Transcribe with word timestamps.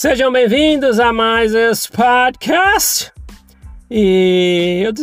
Sejam 0.00 0.32
bem-vindos 0.32 0.98
a 0.98 1.12
mais 1.12 1.54
esse 1.54 1.86
podcast. 1.92 3.12
E 3.90 4.80
eu 4.82 4.94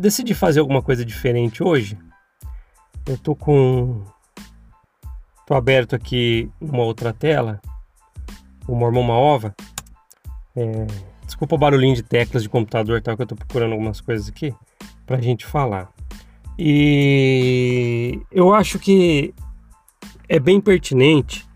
decidi 0.00 0.32
fazer 0.32 0.60
alguma 0.60 0.80
coisa 0.80 1.04
diferente 1.04 1.62
hoje. 1.62 1.98
Eu 3.04 3.18
tô 3.18 3.36
com. 3.36 4.02
tô 5.46 5.52
aberto 5.52 5.94
aqui 5.94 6.50
uma 6.58 6.82
outra 6.82 7.12
tela. 7.12 7.60
O 8.66 8.74
Mormon 8.74 9.02
Maova. 9.02 9.54
É... 10.56 10.86
Desculpa 11.26 11.54
o 11.54 11.58
barulhinho 11.58 11.94
de 11.94 12.02
teclas 12.02 12.42
de 12.42 12.48
computador, 12.48 13.02
tá? 13.02 13.14
Que 13.14 13.20
eu 13.20 13.26
tô 13.26 13.36
procurando 13.36 13.72
algumas 13.72 14.00
coisas 14.00 14.26
aqui 14.26 14.54
pra 15.04 15.20
gente 15.20 15.44
falar. 15.44 15.92
E 16.58 18.22
eu 18.32 18.54
acho 18.54 18.78
que 18.78 19.34
é 20.26 20.40
bem 20.40 20.62
pertinente 20.62 21.46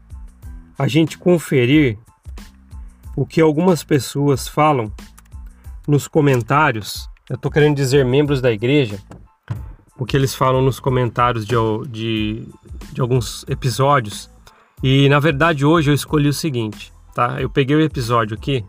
a 0.78 0.86
gente 0.86 1.16
conferir 1.16 1.96
o 3.20 3.26
que 3.26 3.38
algumas 3.38 3.84
pessoas 3.84 4.48
falam 4.48 4.90
nos 5.86 6.08
comentários. 6.08 7.06
Eu 7.28 7.36
estou 7.36 7.50
querendo 7.50 7.76
dizer 7.76 8.02
membros 8.02 8.40
da 8.40 8.50
igreja, 8.50 8.98
o 9.98 10.06
que 10.06 10.16
eles 10.16 10.34
falam 10.34 10.62
nos 10.62 10.80
comentários 10.80 11.44
de, 11.44 11.54
de, 11.90 12.48
de 12.90 12.98
alguns 12.98 13.44
episódios. 13.46 14.30
E 14.82 15.06
na 15.10 15.20
verdade 15.20 15.66
hoje 15.66 15.90
eu 15.90 15.94
escolhi 15.94 16.30
o 16.30 16.32
seguinte, 16.32 16.94
tá? 17.14 17.38
Eu 17.38 17.50
peguei 17.50 17.76
o 17.76 17.82
episódio 17.82 18.34
aqui 18.34 18.64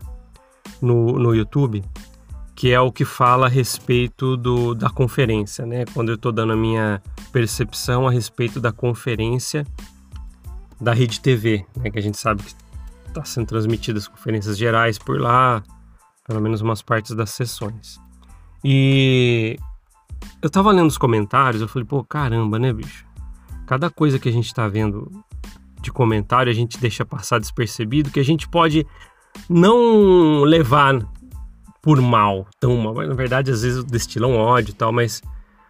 no, 0.82 1.18
no 1.18 1.34
YouTube, 1.34 1.82
que 2.54 2.72
é 2.72 2.78
o 2.78 2.92
que 2.92 3.06
fala 3.06 3.46
a 3.46 3.48
respeito 3.48 4.36
do, 4.36 4.74
da 4.74 4.90
conferência, 4.90 5.64
né? 5.64 5.86
Quando 5.94 6.10
eu 6.10 6.16
estou 6.16 6.30
dando 6.30 6.52
a 6.52 6.56
minha 6.56 7.02
percepção 7.32 8.06
a 8.06 8.10
respeito 8.10 8.60
da 8.60 8.70
conferência 8.70 9.66
da 10.78 10.92
Rede 10.92 11.20
TV, 11.20 11.64
né? 11.74 11.90
Que 11.90 11.98
a 11.98 12.02
gente 12.02 12.18
sabe 12.18 12.42
que 12.42 12.61
está 13.12 13.24
sendo 13.24 13.46
transmitidas 13.46 14.08
conferências 14.08 14.56
gerais 14.56 14.98
por 14.98 15.20
lá, 15.20 15.62
pelo 16.26 16.40
menos 16.40 16.60
umas 16.60 16.82
partes 16.82 17.14
das 17.14 17.30
sessões. 17.30 18.00
E 18.64 19.56
eu 20.40 20.50
tava 20.50 20.72
lendo 20.72 20.88
os 20.88 20.98
comentários, 20.98 21.60
eu 21.60 21.68
falei, 21.68 21.86
pô, 21.86 22.02
caramba, 22.04 22.58
né, 22.58 22.72
bicho? 22.72 23.06
Cada 23.66 23.90
coisa 23.90 24.18
que 24.18 24.28
a 24.28 24.32
gente 24.32 24.52
tá 24.52 24.68
vendo 24.68 25.10
de 25.80 25.90
comentário, 25.90 26.50
a 26.50 26.54
gente 26.54 26.78
deixa 26.78 27.04
passar 27.04 27.38
despercebido, 27.38 28.10
que 28.10 28.20
a 28.20 28.24
gente 28.24 28.48
pode 28.48 28.86
não 29.48 30.42
levar 30.42 30.98
por 31.82 32.00
mal, 32.00 32.46
tão 32.60 32.76
mal. 32.76 32.94
Na 32.94 33.14
verdade, 33.14 33.50
às 33.50 33.62
vezes 33.62 33.82
destilam 33.84 34.36
ódio 34.36 34.70
e 34.70 34.74
tal, 34.74 34.92
mas 34.92 35.20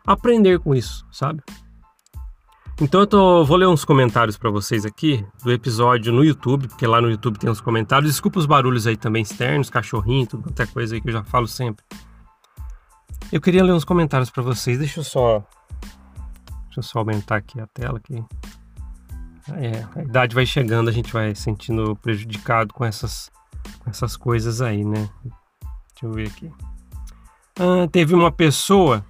aprender 0.06 0.58
com 0.58 0.74
isso, 0.74 1.06
sabe? 1.10 1.42
Então 2.80 3.00
eu 3.00 3.06
tô, 3.06 3.44
vou 3.44 3.56
ler 3.56 3.68
uns 3.68 3.84
comentários 3.84 4.36
para 4.36 4.50
vocês 4.50 4.84
aqui 4.84 5.24
do 5.44 5.52
episódio 5.52 6.12
no 6.12 6.24
YouTube, 6.24 6.68
porque 6.68 6.86
lá 6.86 7.00
no 7.00 7.10
YouTube 7.10 7.38
tem 7.38 7.48
uns 7.48 7.60
comentários. 7.60 8.10
Desculpa 8.10 8.38
os 8.38 8.46
barulhos 8.46 8.86
aí 8.86 8.96
também 8.96 9.22
externos, 9.22 9.70
cachorrinho, 9.70 10.26
tudo 10.26 10.44
qualquer 10.44 10.66
coisa 10.68 10.94
aí 10.94 11.00
que 11.00 11.08
eu 11.08 11.12
já 11.12 11.22
falo 11.22 11.46
sempre. 11.46 11.84
Eu 13.30 13.40
queria 13.40 13.62
ler 13.62 13.72
uns 13.72 13.84
comentários 13.84 14.30
para 14.30 14.42
vocês. 14.42 14.78
Deixa 14.78 15.00
eu 15.00 15.04
só 15.04 15.44
Deixa 16.72 16.80
eu 16.80 16.82
só 16.84 17.00
aumentar 17.00 17.36
aqui 17.36 17.60
a 17.60 17.66
tela 17.66 17.98
aqui. 17.98 18.24
É, 19.52 19.86
a 19.94 20.02
idade 20.02 20.34
vai 20.34 20.46
chegando, 20.46 20.88
a 20.88 20.92
gente 20.92 21.12
vai 21.12 21.34
sentindo 21.34 21.94
prejudicado 21.96 22.72
com 22.72 22.82
essas 22.82 23.30
com 23.80 23.90
essas 23.90 24.16
coisas 24.16 24.62
aí, 24.62 24.82
né? 24.82 25.10
Deixa 25.22 26.04
eu 26.04 26.12
ver 26.12 26.28
aqui. 26.28 26.50
Ah, 27.60 27.86
teve 27.92 28.14
uma 28.14 28.32
pessoa 28.32 29.04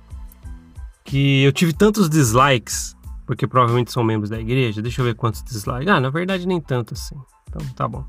que 1.04 1.44
eu 1.44 1.52
tive 1.52 1.72
tantos 1.72 2.10
dislikes 2.10 2.96
porque 3.26 3.46
provavelmente 3.46 3.92
são 3.92 4.02
membros 4.02 4.30
da 4.30 4.40
igreja. 4.40 4.82
Deixa 4.82 5.00
eu 5.00 5.04
ver 5.04 5.14
quantos 5.14 5.42
dislikes. 5.42 5.88
Ah, 5.88 6.00
na 6.00 6.10
verdade 6.10 6.46
nem 6.46 6.60
tanto 6.60 6.94
assim. 6.94 7.16
Então 7.48 7.66
tá 7.74 7.86
bom. 7.86 8.04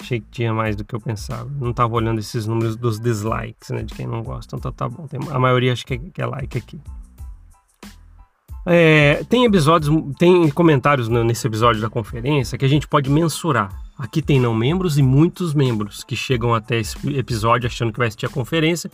Achei 0.00 0.20
que 0.20 0.26
tinha 0.30 0.52
mais 0.52 0.74
do 0.74 0.84
que 0.84 0.94
eu 0.94 1.00
pensava. 1.00 1.48
Não 1.60 1.70
estava 1.70 1.94
olhando 1.94 2.18
esses 2.18 2.46
números 2.46 2.76
dos 2.76 2.98
dislikes, 2.98 3.70
né? 3.70 3.82
De 3.82 3.94
quem 3.94 4.06
não 4.06 4.22
gosta. 4.22 4.56
Então 4.56 4.72
tá, 4.72 4.88
bom. 4.88 5.06
A 5.30 5.38
maioria 5.38 5.72
acho 5.72 5.86
que 5.86 5.94
é, 5.94 5.98
que 5.98 6.20
é 6.20 6.26
like 6.26 6.58
aqui. 6.58 6.80
É, 8.64 9.24
tem 9.28 9.44
episódios, 9.44 9.92
tem 10.18 10.48
comentários 10.50 11.08
nesse 11.08 11.46
episódio 11.46 11.80
da 11.80 11.90
conferência 11.90 12.56
que 12.56 12.64
a 12.64 12.68
gente 12.68 12.88
pode 12.88 13.10
mensurar. 13.10 13.70
Aqui 13.98 14.22
tem 14.22 14.40
não 14.40 14.54
membros 14.54 14.98
e 14.98 15.02
muitos 15.02 15.54
membros 15.54 16.02
que 16.02 16.16
chegam 16.16 16.54
até 16.54 16.78
esse 16.78 16.96
episódio 17.16 17.66
achando 17.66 17.92
que 17.92 17.98
vai 17.98 18.08
assistir 18.08 18.26
a 18.26 18.28
conferência 18.28 18.90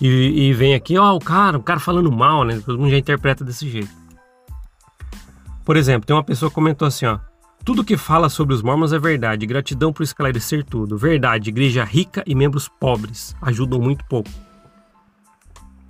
e, 0.00 0.48
e 0.48 0.52
vem 0.52 0.74
aqui, 0.74 0.98
ó, 0.98 1.14
o 1.14 1.18
cara, 1.18 1.56
o 1.56 1.62
cara 1.62 1.80
falando 1.80 2.10
mal, 2.10 2.44
né? 2.44 2.60
Todo 2.64 2.78
mundo 2.78 2.90
já 2.90 2.98
interpreta 2.98 3.44
desse 3.44 3.68
jeito. 3.68 4.05
Por 5.66 5.76
exemplo, 5.76 6.06
tem 6.06 6.14
uma 6.14 6.22
pessoa 6.22 6.48
que 6.48 6.54
comentou 6.54 6.86
assim, 6.86 7.06
ó. 7.06 7.18
Tudo 7.64 7.82
que 7.82 7.96
fala 7.96 8.28
sobre 8.28 8.54
os 8.54 8.62
mormons 8.62 8.92
é 8.92 9.00
verdade. 9.00 9.44
Gratidão 9.46 9.92
por 9.92 10.04
esclarecer 10.04 10.64
tudo. 10.64 10.96
Verdade. 10.96 11.50
Igreja 11.50 11.82
rica 11.82 12.22
e 12.24 12.36
membros 12.36 12.68
pobres 12.68 13.34
ajudam 13.42 13.80
muito 13.80 14.04
pouco. 14.04 14.30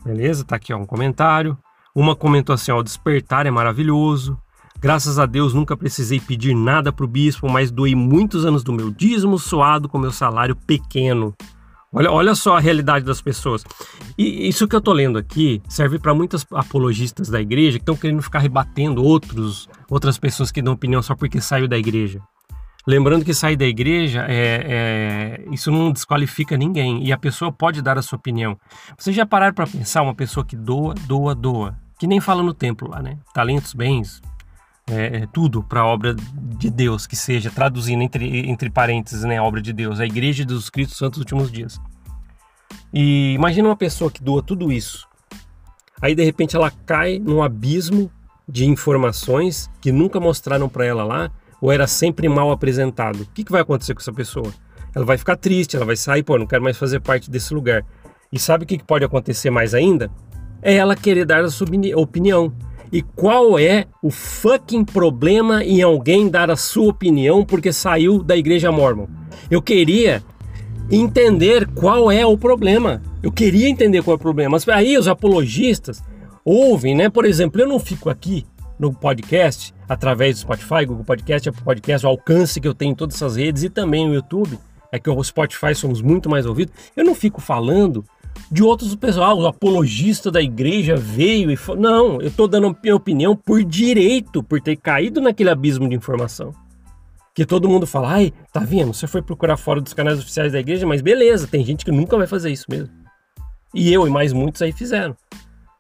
Beleza? 0.02 0.46
Tá 0.46 0.56
aqui 0.56 0.72
ó, 0.72 0.78
um 0.78 0.86
comentário. 0.86 1.58
Uma 1.94 2.16
comentou 2.16 2.54
assim: 2.54 2.72
ó, 2.72 2.78
o 2.78 2.82
despertar 2.82 3.44
é 3.44 3.50
maravilhoso. 3.50 4.40
Graças 4.80 5.18
a 5.18 5.26
Deus 5.26 5.52
nunca 5.52 5.76
precisei 5.76 6.20
pedir 6.20 6.54
nada 6.54 6.90
para 6.90 7.04
o 7.04 7.08
bispo, 7.08 7.46
mas 7.46 7.70
doei 7.70 7.94
muitos 7.94 8.46
anos 8.46 8.64
do 8.64 8.72
meu 8.72 8.90
dízimo 8.90 9.38
suado 9.38 9.90
com 9.90 9.98
meu 9.98 10.12
salário 10.12 10.56
pequeno. 10.56 11.34
Olha, 11.96 12.12
olha 12.12 12.34
só 12.34 12.58
a 12.58 12.60
realidade 12.60 13.06
das 13.06 13.22
pessoas. 13.22 13.64
E 14.18 14.46
isso 14.46 14.68
que 14.68 14.76
eu 14.76 14.82
tô 14.82 14.92
lendo 14.92 15.16
aqui 15.16 15.62
serve 15.66 15.98
para 15.98 16.12
muitas 16.14 16.44
apologistas 16.52 17.30
da 17.30 17.40
igreja 17.40 17.78
que 17.78 17.82
estão 17.82 17.96
querendo 17.96 18.20
ficar 18.20 18.40
rebatendo 18.40 19.02
outros, 19.02 19.66
outras 19.88 20.18
pessoas 20.18 20.52
que 20.52 20.60
dão 20.60 20.74
opinião 20.74 21.00
só 21.00 21.14
porque 21.16 21.40
saiu 21.40 21.66
da 21.66 21.78
igreja. 21.78 22.20
Lembrando 22.86 23.24
que 23.24 23.32
sair 23.32 23.56
da 23.56 23.64
igreja, 23.64 24.26
é, 24.28 24.66
é, 24.68 25.44
isso 25.50 25.72
não 25.72 25.90
desqualifica 25.90 26.54
ninguém 26.54 27.02
e 27.02 27.12
a 27.12 27.16
pessoa 27.16 27.50
pode 27.50 27.80
dar 27.80 27.96
a 27.96 28.02
sua 28.02 28.18
opinião. 28.18 28.58
Vocês 28.98 29.16
já 29.16 29.24
pararam 29.24 29.54
para 29.54 29.66
pensar 29.66 30.02
uma 30.02 30.14
pessoa 30.14 30.44
que 30.44 30.54
doa, 30.54 30.92
doa, 31.06 31.34
doa, 31.34 31.78
que 31.98 32.06
nem 32.06 32.20
fala 32.20 32.42
no 32.42 32.52
templo 32.52 32.90
lá, 32.90 33.00
né? 33.00 33.16
Talentos, 33.32 33.72
bens, 33.72 34.20
é, 34.90 35.22
é 35.22 35.28
tudo 35.32 35.62
para 35.62 35.80
a 35.80 35.86
obra 35.86 36.14
de 36.14 36.70
Deus, 36.70 37.06
que 37.06 37.16
seja, 37.16 37.50
traduzindo 37.50 38.02
entre, 38.02 38.48
entre 38.48 38.70
parênteses, 38.70 39.24
né, 39.24 39.38
a 39.38 39.42
obra 39.42 39.60
de 39.60 39.72
Deus, 39.72 40.00
a 40.00 40.06
Igreja 40.06 40.44
dos 40.44 40.70
Cristos 40.70 40.98
Santos 40.98 41.18
dos 41.18 41.32
Últimos 41.32 41.50
Dias. 41.50 41.80
E 42.92 43.32
imagina 43.34 43.68
uma 43.68 43.76
pessoa 43.76 44.10
que 44.10 44.22
doa 44.22 44.42
tudo 44.42 44.70
isso, 44.72 45.08
aí 46.00 46.14
de 46.14 46.24
repente 46.24 46.56
ela 46.56 46.70
cai 46.70 47.18
num 47.18 47.42
abismo 47.42 48.10
de 48.48 48.64
informações 48.64 49.68
que 49.80 49.90
nunca 49.90 50.20
mostraram 50.20 50.68
para 50.68 50.84
ela 50.84 51.04
lá, 51.04 51.30
ou 51.60 51.72
era 51.72 51.86
sempre 51.86 52.28
mal 52.28 52.50
apresentado. 52.50 53.22
O 53.22 53.26
que, 53.26 53.42
que 53.42 53.50
vai 53.52 53.62
acontecer 53.62 53.94
com 53.94 54.00
essa 54.00 54.12
pessoa? 54.12 54.52
Ela 54.94 55.04
vai 55.04 55.18
ficar 55.18 55.36
triste, 55.36 55.76
ela 55.76 55.84
vai 55.84 55.96
sair, 55.96 56.22
pô, 56.22 56.38
não 56.38 56.46
quero 56.46 56.62
mais 56.62 56.76
fazer 56.76 57.00
parte 57.00 57.30
desse 57.30 57.52
lugar. 57.52 57.84
E 58.32 58.38
sabe 58.38 58.64
o 58.64 58.66
que, 58.66 58.78
que 58.78 58.84
pode 58.84 59.04
acontecer 59.04 59.50
mais 59.50 59.74
ainda? 59.74 60.10
É 60.62 60.74
ela 60.74 60.96
querer 60.96 61.24
dar 61.24 61.44
a 61.44 61.50
sua 61.50 61.66
opinião. 61.96 62.52
E 62.92 63.02
qual 63.02 63.58
é 63.58 63.86
o 64.02 64.10
fucking 64.10 64.84
problema 64.84 65.64
em 65.64 65.82
alguém 65.82 66.28
dar 66.28 66.50
a 66.50 66.56
sua 66.56 66.88
opinião 66.88 67.44
porque 67.44 67.72
saiu 67.72 68.22
da 68.22 68.36
igreja 68.36 68.70
mormon? 68.70 69.06
Eu 69.50 69.60
queria 69.60 70.22
entender 70.90 71.66
qual 71.68 72.10
é 72.10 72.24
o 72.24 72.38
problema. 72.38 73.02
Eu 73.22 73.32
queria 73.32 73.68
entender 73.68 74.02
qual 74.02 74.14
é 74.14 74.16
o 74.16 74.20
problema. 74.20 74.52
Mas 74.52 74.68
aí 74.68 74.96
os 74.96 75.08
apologistas 75.08 76.02
ouvem, 76.44 76.94
né? 76.94 77.08
Por 77.08 77.24
exemplo, 77.24 77.60
eu 77.60 77.68
não 77.68 77.78
fico 77.78 78.08
aqui 78.08 78.46
no 78.78 78.92
podcast, 78.92 79.74
através 79.88 80.36
do 80.36 80.40
Spotify, 80.40 80.84
Google 80.86 81.04
Podcast, 81.04 81.48
Apple 81.48 81.64
Podcast, 81.64 82.06
o 82.06 82.10
alcance 82.10 82.60
que 82.60 82.68
eu 82.68 82.74
tenho 82.74 82.92
em 82.92 82.94
todas 82.94 83.16
essas 83.16 83.36
redes 83.36 83.62
e 83.62 83.70
também 83.70 84.06
no 84.06 84.14
YouTube, 84.14 84.58
é 84.92 84.98
que 84.98 85.10
o 85.10 85.24
Spotify 85.24 85.74
somos 85.74 86.00
muito 86.00 86.28
mais 86.28 86.46
ouvidos. 86.46 86.74
Eu 86.96 87.04
não 87.04 87.14
fico 87.14 87.40
falando 87.40 88.04
de 88.50 88.62
outros 88.62 88.94
pessoal, 88.94 89.38
o 89.38 89.46
apologista 89.46 90.30
da 90.30 90.40
igreja 90.40 90.96
veio 90.96 91.50
e 91.50 91.56
falou: 91.56 91.82
Não, 91.82 92.20
eu 92.20 92.28
estou 92.28 92.46
dando 92.46 92.76
minha 92.82 92.96
opinião 92.96 93.36
por 93.36 93.62
direito, 93.64 94.42
por 94.42 94.60
ter 94.60 94.76
caído 94.76 95.20
naquele 95.20 95.50
abismo 95.50 95.88
de 95.88 95.94
informação. 95.94 96.52
Que 97.34 97.44
todo 97.44 97.68
mundo 97.68 97.86
fala, 97.86 98.12
ai, 98.12 98.32
tá 98.50 98.60
vendo? 98.60 98.94
Você 98.94 99.06
foi 99.06 99.20
procurar 99.20 99.58
fora 99.58 99.78
dos 99.78 99.92
canais 99.92 100.18
oficiais 100.18 100.52
da 100.52 100.58
igreja, 100.58 100.86
mas 100.86 101.02
beleza, 101.02 101.46
tem 101.46 101.62
gente 101.62 101.84
que 101.84 101.92
nunca 101.92 102.16
vai 102.16 102.26
fazer 102.26 102.50
isso 102.50 102.64
mesmo. 102.66 102.88
E 103.74 103.92
eu 103.92 104.06
e 104.06 104.10
mais 104.10 104.32
muitos 104.32 104.62
aí 104.62 104.72
fizeram. 104.72 105.14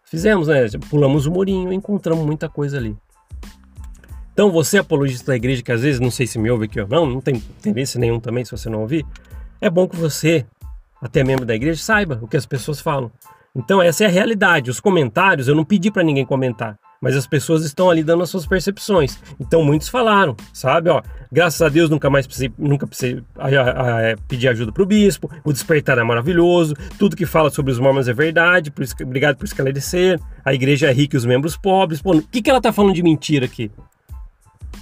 Fizemos, 0.04 0.48
né? 0.48 0.66
Pulamos 0.90 1.24
o 1.24 1.30
murinho, 1.30 1.72
encontramos 1.72 2.26
muita 2.26 2.46
coisa 2.46 2.76
ali. 2.76 2.94
Então, 4.34 4.50
você, 4.50 4.76
apologista 4.76 5.32
da 5.32 5.36
igreja, 5.36 5.62
que 5.62 5.72
às 5.72 5.80
vezes 5.80 5.98
não 5.98 6.10
sei 6.10 6.26
se 6.26 6.38
me 6.38 6.50
ouve 6.50 6.66
aqui 6.66 6.78
ou 6.78 6.86
não, 6.86 7.06
não 7.06 7.22
tem 7.22 7.36
interesse 7.36 7.98
nenhum 7.98 8.20
também 8.20 8.44
se 8.44 8.50
você 8.50 8.68
não 8.68 8.82
ouvir, 8.82 9.06
é 9.58 9.70
bom 9.70 9.88
que 9.88 9.96
você 9.96 10.44
até 11.06 11.24
membro 11.24 11.44
da 11.44 11.54
igreja, 11.54 11.82
saiba 11.82 12.18
o 12.20 12.28
que 12.28 12.36
as 12.36 12.46
pessoas 12.46 12.80
falam. 12.80 13.10
Então 13.54 13.80
essa 13.80 14.04
é 14.04 14.06
a 14.06 14.10
realidade. 14.10 14.70
Os 14.70 14.80
comentários, 14.80 15.48
eu 15.48 15.54
não 15.54 15.64
pedi 15.64 15.90
para 15.90 16.02
ninguém 16.02 16.26
comentar, 16.26 16.78
mas 17.00 17.16
as 17.16 17.26
pessoas 17.26 17.64
estão 17.64 17.88
ali 17.88 18.04
dando 18.04 18.22
as 18.22 18.28
suas 18.28 18.44
percepções. 18.46 19.18
Então 19.40 19.64
muitos 19.64 19.88
falaram, 19.88 20.36
sabe? 20.52 20.90
Ó, 20.90 21.00
graças 21.32 21.62
a 21.62 21.70
Deus 21.70 21.88
nunca 21.88 22.10
mais 22.10 22.26
precisei, 22.26 22.52
nunca 22.58 22.86
precisei 22.86 23.22
a, 23.38 23.46
a, 23.46 23.96
a, 23.96 24.02
é, 24.02 24.16
pedir 24.28 24.48
ajuda 24.48 24.72
para 24.72 24.82
o 24.82 24.86
bispo. 24.86 25.30
O 25.42 25.54
despertar 25.54 25.96
é 25.96 26.02
maravilhoso. 26.02 26.74
Tudo 26.98 27.16
que 27.16 27.24
fala 27.24 27.48
sobre 27.48 27.72
os 27.72 27.78
mormons 27.78 28.08
é 28.08 28.12
verdade. 28.12 28.70
Por, 28.70 28.84
obrigado 29.02 29.36
por 29.36 29.46
esclarecer. 29.46 30.20
A 30.44 30.52
igreja 30.52 30.88
é 30.88 30.92
rica 30.92 31.16
e 31.16 31.18
os 31.18 31.24
membros 31.24 31.56
pobres. 31.56 32.02
Pô, 32.02 32.14
o 32.14 32.22
que, 32.22 32.42
que 32.42 32.50
ela 32.50 32.60
tá 32.60 32.72
falando 32.72 32.94
de 32.94 33.02
mentira 33.02 33.46
aqui? 33.46 33.70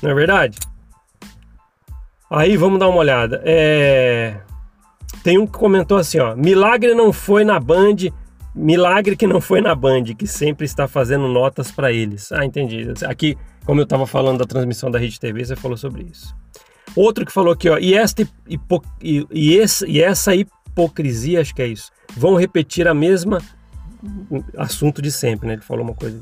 Não 0.03 0.11
é 0.11 0.15
verdade? 0.15 0.59
Aí 2.29 2.57
vamos 2.57 2.81
dar 2.81 2.89
uma 2.89 2.99
olhada. 2.99 3.41
É... 3.45 4.41
Tem 5.23 5.39
um 5.39 5.47
que 5.47 5.59
comentou 5.59 5.97
assim, 5.97 6.19
ó. 6.19 6.35
Milagre 6.37 6.95
não 6.95 7.13
foi 7.13 7.45
na 7.45 7.59
Band. 7.59 7.97
Milagre 8.55 9.17
que 9.17 9.27
não 9.27 9.41
foi 9.41 9.61
na 9.61 9.75
Band, 9.75 10.05
que 10.17 10.27
sempre 10.27 10.65
está 10.65 10.87
fazendo 10.87 11.27
notas 11.27 11.71
para 11.71 11.93
eles. 11.93 12.31
Ah, 12.31 12.45
entendi. 12.45 12.87
Aqui, 13.07 13.37
como 13.65 13.81
eu 13.81 13.85
estava 13.85 14.07
falando 14.07 14.39
da 14.39 14.45
transmissão 14.45 14.91
da 14.91 14.99
Rede 14.99 15.19
TV, 15.19 15.45
você 15.45 15.57
falou 15.57 15.77
sobre 15.77 16.05
isso. 16.05 16.35
Outro 16.95 17.27
que 17.27 17.33
falou 17.33 17.53
aqui, 17.53 17.69
ó. 17.69 17.79
E, 17.79 17.95
esta 17.95 18.23
hipo... 18.49 18.83
e, 19.03 19.27
e, 19.31 19.55
esse... 19.55 19.87
e 19.87 20.01
essa 20.01 20.35
hipocrisia, 20.35 21.41
acho 21.41 21.55
que 21.55 21.63
é 21.63 21.67
isso. 21.67 21.91
Vão 22.17 22.37
repetir 22.37 22.87
a 22.87 22.95
mesma 22.95 23.43
assunto 24.57 25.01
de 25.01 25.11
sempre, 25.11 25.47
né? 25.47 25.55
Ele 25.55 25.63
falou 25.63 25.85
uma 25.85 25.95
coisa. 25.95 26.21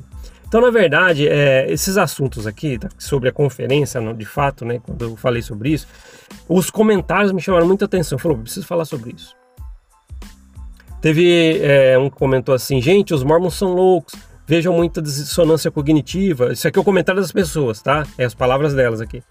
Então, 0.52 0.60
na 0.60 0.70
verdade, 0.70 1.26
é, 1.26 1.64
esses 1.72 1.96
assuntos 1.96 2.46
aqui, 2.46 2.78
tá, 2.78 2.90
sobre 2.98 3.26
a 3.30 3.32
conferência, 3.32 3.98
de 4.12 4.26
fato, 4.26 4.66
né, 4.66 4.82
quando 4.84 5.02
eu 5.02 5.16
falei 5.16 5.40
sobre 5.40 5.70
isso, 5.70 5.88
os 6.46 6.68
comentários 6.68 7.32
me 7.32 7.40
chamaram 7.40 7.66
muita 7.66 7.86
atenção. 7.86 8.18
Falou, 8.18 8.36
preciso 8.36 8.66
falar 8.66 8.84
sobre 8.84 9.14
isso. 9.16 9.34
Teve 11.00 11.58
é, 11.62 11.98
um 11.98 12.10
que 12.10 12.16
comentou 12.16 12.54
assim: 12.54 12.82
gente, 12.82 13.14
os 13.14 13.24
mormons 13.24 13.54
são 13.54 13.72
loucos, 13.72 14.14
vejam 14.46 14.74
muita 14.74 15.00
dissonância 15.00 15.70
cognitiva. 15.70 16.52
Isso 16.52 16.68
aqui 16.68 16.78
é 16.78 16.82
o 16.82 16.84
comentário 16.84 17.22
das 17.22 17.32
pessoas, 17.32 17.80
tá? 17.80 18.06
É 18.18 18.26
as 18.26 18.34
palavras 18.34 18.74
delas 18.74 19.00
aqui. 19.00 19.22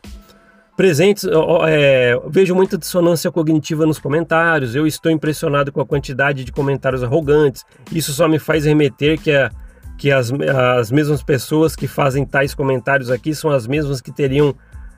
Presentes, 0.75 1.23
é, 1.67 2.19
vejo 2.29 2.55
muita 2.55 2.79
dissonância 2.79 3.31
cognitiva 3.31 3.85
nos 3.85 3.99
comentários. 3.99 4.73
Eu 4.73 4.87
estou 4.87 5.11
impressionado 5.11 5.71
com 5.71 5.81
a 5.81 5.85
quantidade 5.85 6.43
de 6.43 6.51
comentários 6.51 7.03
arrogantes. 7.03 7.63
Isso 7.91 8.11
só 8.11 8.27
me 8.27 8.39
faz 8.39 8.65
remeter 8.65 9.21
que 9.21 9.31
a 9.31 9.51
que 10.01 10.11
as, 10.11 10.31
as 10.79 10.89
mesmas 10.89 11.21
pessoas 11.21 11.75
que 11.75 11.85
fazem 11.85 12.25
tais 12.25 12.55
comentários 12.55 13.11
aqui 13.11 13.35
são 13.35 13.51
as 13.51 13.67
mesmas 13.67 14.01
que 14.01 14.11
teriam 14.11 14.55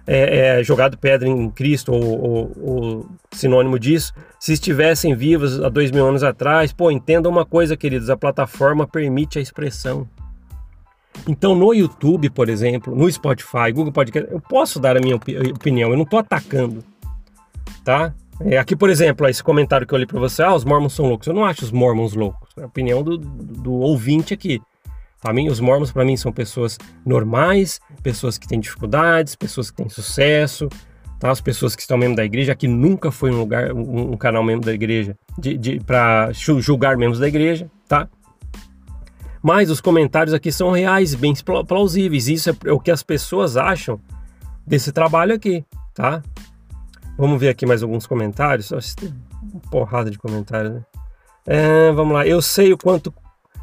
é, 0.07 0.59
é, 0.59 0.63
jogado 0.63 0.97
pedra 0.97 1.27
em 1.27 1.49
Cristo 1.49 1.91
ou, 1.91 2.21
ou, 2.21 2.51
ou, 2.61 3.09
sinônimo 3.33 3.77
disso, 3.77 4.13
se 4.39 4.53
estivessem 4.53 5.13
vivas 5.13 5.59
há 5.59 5.67
dois 5.67 5.91
mil 5.91 6.07
anos 6.07 6.23
atrás. 6.23 6.71
Pô, 6.71 6.89
entenda 6.89 7.27
uma 7.27 7.45
coisa, 7.45 7.75
queridos: 7.75 8.09
a 8.09 8.15
plataforma 8.15 8.87
permite 8.87 9.37
a 9.37 9.41
expressão. 9.41 10.07
Então, 11.27 11.53
no 11.53 11.73
YouTube, 11.73 12.29
por 12.29 12.47
exemplo, 12.47 12.95
no 12.95 13.11
Spotify, 13.11 13.73
Google 13.73 13.91
Podcast, 13.91 14.31
eu 14.31 14.39
posso 14.39 14.79
dar 14.79 14.95
a 14.95 15.01
minha 15.01 15.17
opinião, 15.17 15.89
eu 15.89 15.97
não 15.97 16.03
estou 16.03 16.17
atacando, 16.17 16.81
tá? 17.83 18.13
É, 18.39 18.57
aqui, 18.57 18.73
por 18.73 18.89
exemplo, 18.89 19.27
esse 19.27 19.43
comentário 19.43 19.85
que 19.85 19.93
eu 19.93 19.99
li 19.99 20.05
para 20.05 20.19
você, 20.19 20.43
ah, 20.43 20.55
os 20.55 20.63
mormons 20.63 20.93
são 20.93 21.07
loucos. 21.07 21.27
Eu 21.27 21.33
não 21.33 21.43
acho 21.43 21.65
os 21.65 21.71
mormons 21.71 22.13
loucos, 22.13 22.49
é 22.57 22.63
a 22.63 22.67
opinião 22.67 23.03
do, 23.03 23.17
do 23.17 23.73
ouvinte 23.73 24.33
aqui. 24.33 24.61
Para 25.23 25.31
mim, 25.31 25.47
os 25.47 25.61
mormons 25.61 25.89
para 25.89 26.03
mim 26.03 26.17
são 26.17 26.33
pessoas 26.33 26.77
normais, 27.05 27.79
pessoas 28.03 28.37
que 28.37 28.45
têm 28.45 28.59
dificuldades, 28.59 29.37
pessoas 29.37 29.71
que 29.71 29.77
têm 29.77 29.87
sucesso, 29.87 30.67
tá? 31.17 31.31
As 31.31 31.39
pessoas 31.39 31.77
que 31.77 31.81
estão 31.81 31.97
membro 31.97 32.17
da 32.17 32.25
igreja, 32.25 32.51
aqui 32.51 32.67
nunca 32.67 33.09
foi 33.09 33.31
um 33.31 33.39
lugar, 33.39 33.71
um, 33.71 34.11
um 34.11 34.17
canal 34.17 34.43
membro 34.43 34.65
da 34.65 34.73
igreja, 34.73 35.17
de, 35.39 35.57
de 35.57 35.79
para 35.79 36.29
julgar 36.33 36.97
membros 36.97 37.19
da 37.19 37.27
igreja, 37.29 37.71
tá? 37.87 38.09
Mas 39.41 39.69
os 39.69 39.79
comentários 39.79 40.33
aqui 40.33 40.51
são 40.51 40.71
reais, 40.71 41.15
bem 41.15 41.33
plausíveis. 41.65 42.27
Isso 42.27 42.49
é 42.49 42.71
o 42.73 42.79
que 42.79 42.91
as 42.91 43.01
pessoas 43.01 43.55
acham 43.55 44.01
desse 44.67 44.91
trabalho 44.91 45.33
aqui, 45.33 45.63
tá? 45.93 46.21
Vamos 47.17 47.39
ver 47.39 47.47
aqui 47.47 47.65
mais 47.65 47.81
alguns 47.81 48.05
comentários. 48.05 48.67
Tem 48.99 49.13
uma 49.41 49.61
porrada 49.71 50.11
de 50.11 50.17
comentários, 50.17 50.73
né? 50.73 50.81
É, 51.45 51.91
vamos 51.93 52.13
lá. 52.13 52.27
Eu 52.27 52.41
sei 52.41 52.73
o 52.73 52.77
quanto 52.77 53.13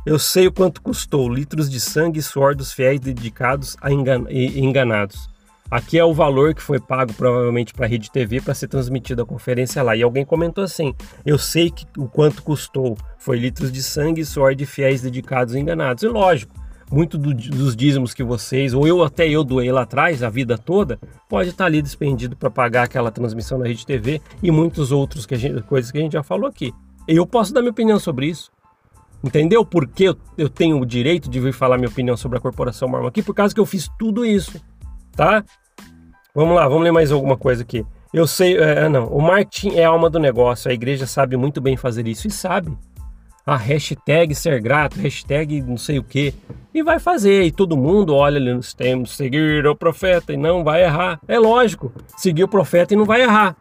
eu 0.06 0.18
sei 0.18 0.46
o 0.46 0.52
quanto 0.52 0.80
custou 0.80 1.28
litros 1.28 1.70
de 1.70 1.78
sangue 1.78 2.20
e 2.20 2.22
suor 2.22 2.54
dos 2.54 2.72
fiéis 2.72 3.00
dedicados 3.00 3.76
a 3.80 3.92
engan 3.92 4.24
enganados. 4.30 5.28
Aqui 5.70 5.98
é 5.98 6.04
o 6.04 6.12
valor 6.12 6.52
que 6.52 6.62
foi 6.62 6.80
pago 6.80 7.12
provavelmente 7.12 7.72
para 7.72 7.86
a 7.86 7.88
Rede 7.88 8.10
TV 8.10 8.40
para 8.40 8.54
ser 8.54 8.66
transmitida 8.66 9.22
a 9.22 9.26
conferência 9.26 9.82
lá. 9.82 9.94
E 9.94 10.02
alguém 10.02 10.24
comentou 10.24 10.64
assim: 10.64 10.92
Eu 11.24 11.38
sei 11.38 11.70
que 11.70 11.86
o 11.96 12.08
quanto 12.08 12.42
custou. 12.42 12.98
Foi 13.18 13.38
litros 13.38 13.70
de 13.70 13.80
sangue 13.82 14.22
e 14.22 14.24
suor 14.24 14.56
de 14.56 14.66
fiéis 14.66 15.02
dedicados 15.02 15.54
e 15.54 15.60
enganados. 15.60 16.02
E 16.02 16.08
lógico, 16.08 16.52
muito 16.90 17.16
do, 17.16 17.32
dos 17.32 17.76
dízimos 17.76 18.12
que 18.12 18.24
vocês, 18.24 18.74
ou 18.74 18.84
eu 18.84 19.04
até 19.04 19.28
eu 19.28 19.44
doei 19.44 19.70
lá 19.70 19.82
atrás, 19.82 20.24
a 20.24 20.28
vida 20.28 20.58
toda, 20.58 20.98
pode 21.28 21.50
estar 21.50 21.64
tá 21.64 21.66
ali 21.66 21.80
despendido 21.80 22.34
para 22.34 22.50
pagar 22.50 22.82
aquela 22.82 23.12
transmissão 23.12 23.58
na 23.58 23.66
Rede 23.66 23.86
TV 23.86 24.20
e 24.42 24.50
muitos 24.50 24.90
outros 24.90 25.24
que 25.24 25.36
gente, 25.36 25.62
coisas 25.62 25.92
que 25.92 25.98
a 25.98 26.00
gente 26.00 26.12
já 26.14 26.22
falou 26.24 26.48
aqui. 26.48 26.74
Eu 27.06 27.24
posso 27.24 27.54
dar 27.54 27.60
minha 27.60 27.70
opinião 27.70 28.00
sobre 28.00 28.26
isso. 28.26 28.50
Entendeu 29.22 29.64
por 29.64 29.86
que 29.86 30.04
eu, 30.38 30.48
tenho 30.48 30.80
o 30.80 30.86
direito 30.86 31.28
de 31.28 31.38
vir 31.38 31.52
falar 31.52 31.76
minha 31.76 31.90
opinião 31.90 32.16
sobre 32.16 32.38
a 32.38 32.40
corporação 32.40 32.88
Mormon 32.88 33.08
aqui? 33.08 33.22
Por 33.22 33.34
causa 33.34 33.54
que 33.54 33.60
eu 33.60 33.66
fiz 33.66 33.88
tudo 33.98 34.24
isso, 34.24 34.60
tá? 35.14 35.44
Vamos 36.34 36.54
lá, 36.54 36.66
vamos 36.66 36.84
ler 36.84 36.92
mais 36.92 37.12
alguma 37.12 37.36
coisa 37.36 37.62
aqui. 37.62 37.84
Eu 38.14 38.26
sei, 38.26 38.56
é, 38.56 38.88
não, 38.88 39.06
o 39.08 39.20
marketing 39.20 39.76
é 39.76 39.84
a 39.84 39.90
alma 39.90 40.08
do 40.08 40.18
negócio, 40.18 40.70
a 40.70 40.74
igreja 40.74 41.06
sabe 41.06 41.36
muito 41.36 41.60
bem 41.60 41.76
fazer 41.76 42.08
isso 42.08 42.26
e 42.26 42.30
sabe. 42.30 42.76
A 43.44 43.56
hashtag 43.56 44.34
ser 44.34 44.60
grato, 44.60 44.98
hashtag 44.98 45.60
não 45.62 45.76
sei 45.76 45.98
o 45.98 46.04
que, 46.04 46.32
e 46.72 46.82
vai 46.82 46.98
fazer. 46.98 47.44
E 47.44 47.50
todo 47.50 47.76
mundo 47.76 48.14
olha 48.14 48.38
ali 48.38 48.52
nos 48.54 48.72
tempos, 48.72 49.16
seguir 49.16 49.66
o 49.66 49.76
profeta 49.76 50.32
e 50.32 50.36
não 50.36 50.64
vai 50.64 50.82
errar. 50.82 51.20
É 51.28 51.38
lógico, 51.38 51.92
seguir 52.16 52.44
o 52.44 52.48
profeta 52.48 52.94
e 52.94 52.96
não 52.96 53.04
vai 53.04 53.22
errar. 53.22 53.56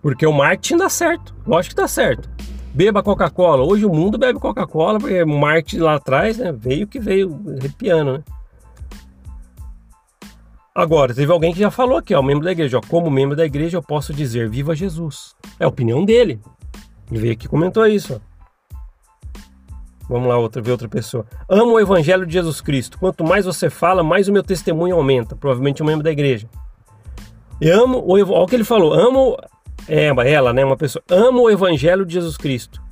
Porque 0.00 0.26
o 0.26 0.32
marketing 0.32 0.76
dá 0.76 0.88
certo, 0.88 1.34
lógico 1.46 1.74
que 1.74 1.80
dá 1.80 1.88
certo 1.88 2.28
beba 2.74 3.02
Coca-Cola. 3.02 3.64
Hoje 3.64 3.86
o 3.86 3.94
mundo 3.94 4.18
bebe 4.18 4.40
Coca-Cola, 4.40 4.98
porque 4.98 5.24
marketing 5.24 5.78
lá 5.78 5.94
atrás 5.94 6.38
né, 6.38 6.52
veio 6.52 6.86
que 6.88 6.98
veio 6.98 7.40
arrepiando, 7.58 8.14
né? 8.14 8.24
Agora, 10.74 11.14
teve 11.14 11.30
alguém 11.30 11.52
que 11.52 11.60
já 11.60 11.70
falou 11.70 11.96
aqui, 11.96 12.12
ó, 12.12 12.20
membro 12.20 12.44
da 12.44 12.50
igreja, 12.50 12.78
ó, 12.78 12.80
como 12.80 13.08
membro 13.08 13.36
da 13.36 13.46
igreja 13.46 13.78
eu 13.78 13.82
posso 13.82 14.12
dizer 14.12 14.50
viva 14.50 14.74
Jesus. 14.74 15.36
É 15.60 15.64
a 15.64 15.68
opinião 15.68 16.04
dele. 16.04 16.40
Ele 17.08 17.20
veio 17.20 17.32
aqui 17.32 17.46
e 17.46 17.48
comentou 17.48 17.86
isso. 17.86 18.20
Ó. 18.20 18.34
Vamos 20.08 20.28
lá, 20.28 20.36
outra, 20.36 20.60
ver 20.60 20.72
outra 20.72 20.88
pessoa. 20.88 21.24
Amo 21.48 21.74
o 21.74 21.80
evangelho 21.80 22.26
de 22.26 22.32
Jesus 22.32 22.60
Cristo. 22.60 22.98
Quanto 22.98 23.22
mais 23.22 23.46
você 23.46 23.70
fala, 23.70 24.02
mais 24.02 24.26
o 24.26 24.32
meu 24.32 24.42
testemunho 24.42 24.96
aumenta. 24.96 25.36
Provavelmente 25.36 25.80
um 25.80 25.86
membro 25.86 26.02
da 26.02 26.10
igreja. 26.10 26.48
Eu 27.60 27.84
amo 27.84 27.98
o 27.98 28.12
olha 28.12 28.24
o 28.24 28.46
que 28.46 28.56
ele 28.56 28.64
falou. 28.64 28.92
Amo 28.92 29.38
é, 29.88 30.06
ela, 30.30 30.52
né, 30.52 30.64
uma 30.64 30.76
pessoa, 30.76 31.02
ama 31.08 31.40
o 31.40 31.50
evangelho 31.50 32.04
de 32.04 32.14
Jesus 32.14 32.36
Cristo. 32.36 32.82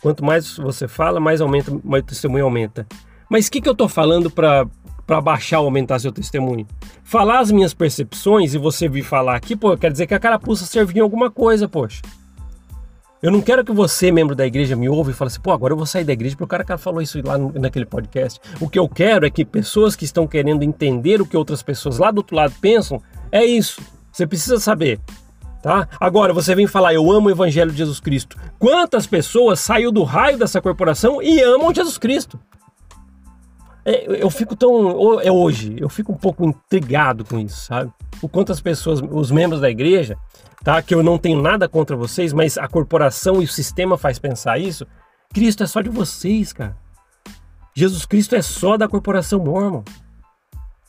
Quanto 0.00 0.24
mais 0.24 0.56
você 0.56 0.86
fala, 0.86 1.18
mais 1.18 1.40
aumenta, 1.40 1.72
mais 1.82 2.02
o 2.02 2.06
testemunho 2.06 2.44
aumenta. 2.44 2.86
Mas 3.28 3.46
o 3.46 3.50
que, 3.50 3.60
que 3.60 3.68
eu 3.68 3.72
estou 3.72 3.88
falando 3.88 4.30
para 4.30 4.66
para 5.06 5.20
baixar 5.20 5.60
ou 5.60 5.66
aumentar 5.66 5.98
seu 5.98 6.12
testemunho? 6.12 6.66
Falar 7.02 7.40
as 7.40 7.50
minhas 7.50 7.74
percepções 7.74 8.54
e 8.54 8.58
você 8.58 8.88
vir 8.88 9.02
falar 9.02 9.36
aqui, 9.36 9.54
pô, 9.54 9.76
quer 9.76 9.92
dizer 9.92 10.06
que 10.06 10.14
a 10.14 10.18
carapuça 10.18 10.64
serviu 10.64 11.00
em 11.00 11.02
alguma 11.02 11.30
coisa, 11.30 11.68
poxa. 11.68 12.00
Eu 13.22 13.30
não 13.30 13.40
quero 13.40 13.64
que 13.64 13.72
você, 13.72 14.12
membro 14.12 14.34
da 14.34 14.46
igreja, 14.46 14.76
me 14.76 14.86
ouve 14.86 15.12
e 15.12 15.14
fale 15.14 15.28
assim, 15.28 15.40
pô, 15.40 15.50
agora 15.52 15.72
eu 15.72 15.76
vou 15.78 15.86
sair 15.86 16.04
da 16.04 16.12
igreja 16.12 16.34
porque 16.34 16.44
o 16.44 16.48
cara, 16.48 16.62
cara 16.62 16.76
falou 16.76 17.00
isso 17.00 17.20
lá 17.24 17.38
naquele 17.38 17.86
podcast. 17.86 18.38
O 18.60 18.68
que 18.68 18.78
eu 18.78 18.86
quero 18.86 19.24
é 19.24 19.30
que 19.30 19.46
pessoas 19.46 19.96
que 19.96 20.04
estão 20.04 20.26
querendo 20.26 20.62
entender 20.62 21.22
o 21.22 21.26
que 21.26 21.36
outras 21.36 21.62
pessoas 21.62 21.98
lá 21.98 22.10
do 22.10 22.18
outro 22.18 22.36
lado 22.36 22.54
pensam, 22.60 23.00
é 23.32 23.42
isso. 23.42 23.80
Você 24.12 24.26
precisa 24.26 24.60
saber. 24.60 25.00
Tá? 25.64 25.88
Agora, 25.98 26.34
você 26.34 26.54
vem 26.54 26.66
falar, 26.66 26.92
eu 26.92 27.10
amo 27.10 27.28
o 27.28 27.30
Evangelho 27.30 27.70
de 27.70 27.78
Jesus 27.78 27.98
Cristo. 27.98 28.36
Quantas 28.58 29.06
pessoas 29.06 29.60
saiu 29.60 29.90
do 29.90 30.02
raio 30.02 30.36
dessa 30.36 30.60
corporação 30.60 31.22
e 31.22 31.40
amam 31.40 31.72
Jesus 31.74 31.96
Cristo? 31.96 32.38
É, 33.82 34.22
eu 34.22 34.28
fico 34.28 34.54
tão. 34.54 35.18
É 35.22 35.32
hoje, 35.32 35.74
eu 35.80 35.88
fico 35.88 36.12
um 36.12 36.18
pouco 36.18 36.44
intrigado 36.44 37.24
com 37.24 37.38
isso, 37.38 37.64
sabe? 37.64 37.90
O 38.20 38.28
quanto 38.28 38.52
as 38.52 38.60
pessoas, 38.60 39.00
os 39.10 39.30
membros 39.30 39.58
da 39.58 39.70
igreja, 39.70 40.18
tá? 40.62 40.82
Que 40.82 40.94
eu 40.94 41.02
não 41.02 41.16
tenho 41.16 41.40
nada 41.40 41.66
contra 41.66 41.96
vocês, 41.96 42.34
mas 42.34 42.58
a 42.58 42.68
corporação 42.68 43.40
e 43.40 43.46
o 43.46 43.48
sistema 43.48 43.96
faz 43.96 44.18
pensar 44.18 44.58
isso. 44.58 44.86
Cristo 45.32 45.62
é 45.62 45.66
só 45.66 45.80
de 45.80 45.88
vocês, 45.88 46.52
cara. 46.52 46.76
Jesus 47.74 48.04
Cristo 48.04 48.36
é 48.36 48.42
só 48.42 48.76
da 48.76 48.86
corporação 48.86 49.40
mormon. 49.40 49.82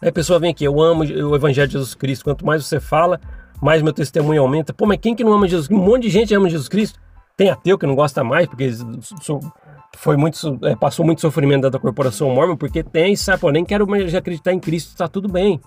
Aí 0.01 0.09
a 0.09 0.11
pessoa 0.11 0.37
vem 0.37 0.51
aqui, 0.51 0.65
eu 0.65 0.81
amo 0.81 1.05
o 1.05 1.33
Evangelho 1.33 1.69
de 1.69 1.73
Jesus 1.75 1.95
Cristo. 1.95 2.25
Quanto 2.25 2.45
mais 2.45 2.65
você 2.65 2.81
fala, 2.81 3.21
mais 3.61 3.81
meu 3.81 3.93
testemunho 3.93 4.41
aumenta. 4.41 4.73
Pô, 4.73 4.85
mas 4.85 4.99
quem 4.99 5.15
que 5.15 5.23
não 5.23 5.33
ama 5.33 5.47
Jesus? 5.47 5.69
Um 5.69 5.77
monte 5.77 6.03
de 6.03 6.09
gente 6.09 6.33
ama 6.33 6.49
Jesus 6.49 6.67
Cristo. 6.67 6.99
Tem 7.37 7.49
ateu 7.49 7.77
que 7.77 7.85
não 7.85 7.95
gosta 7.95 8.23
mais, 8.23 8.47
porque 8.47 8.69
foi 9.97 10.15
muito, 10.15 10.59
é, 10.63 10.75
passou 10.75 11.05
muito 11.05 11.21
sofrimento 11.21 11.69
da 11.69 11.79
corporação 11.79 12.29
mormon, 12.29 12.55
porque 12.55 12.83
tem, 12.83 13.15
sabe, 13.15 13.41
pô, 13.41 13.51
nem 13.51 13.65
quero 13.65 13.87
mais 13.87 14.13
acreditar 14.13 14.53
em 14.53 14.59
Cristo, 14.59 14.95
tá 14.95 15.07
tudo 15.07 15.27
bem. 15.27 15.59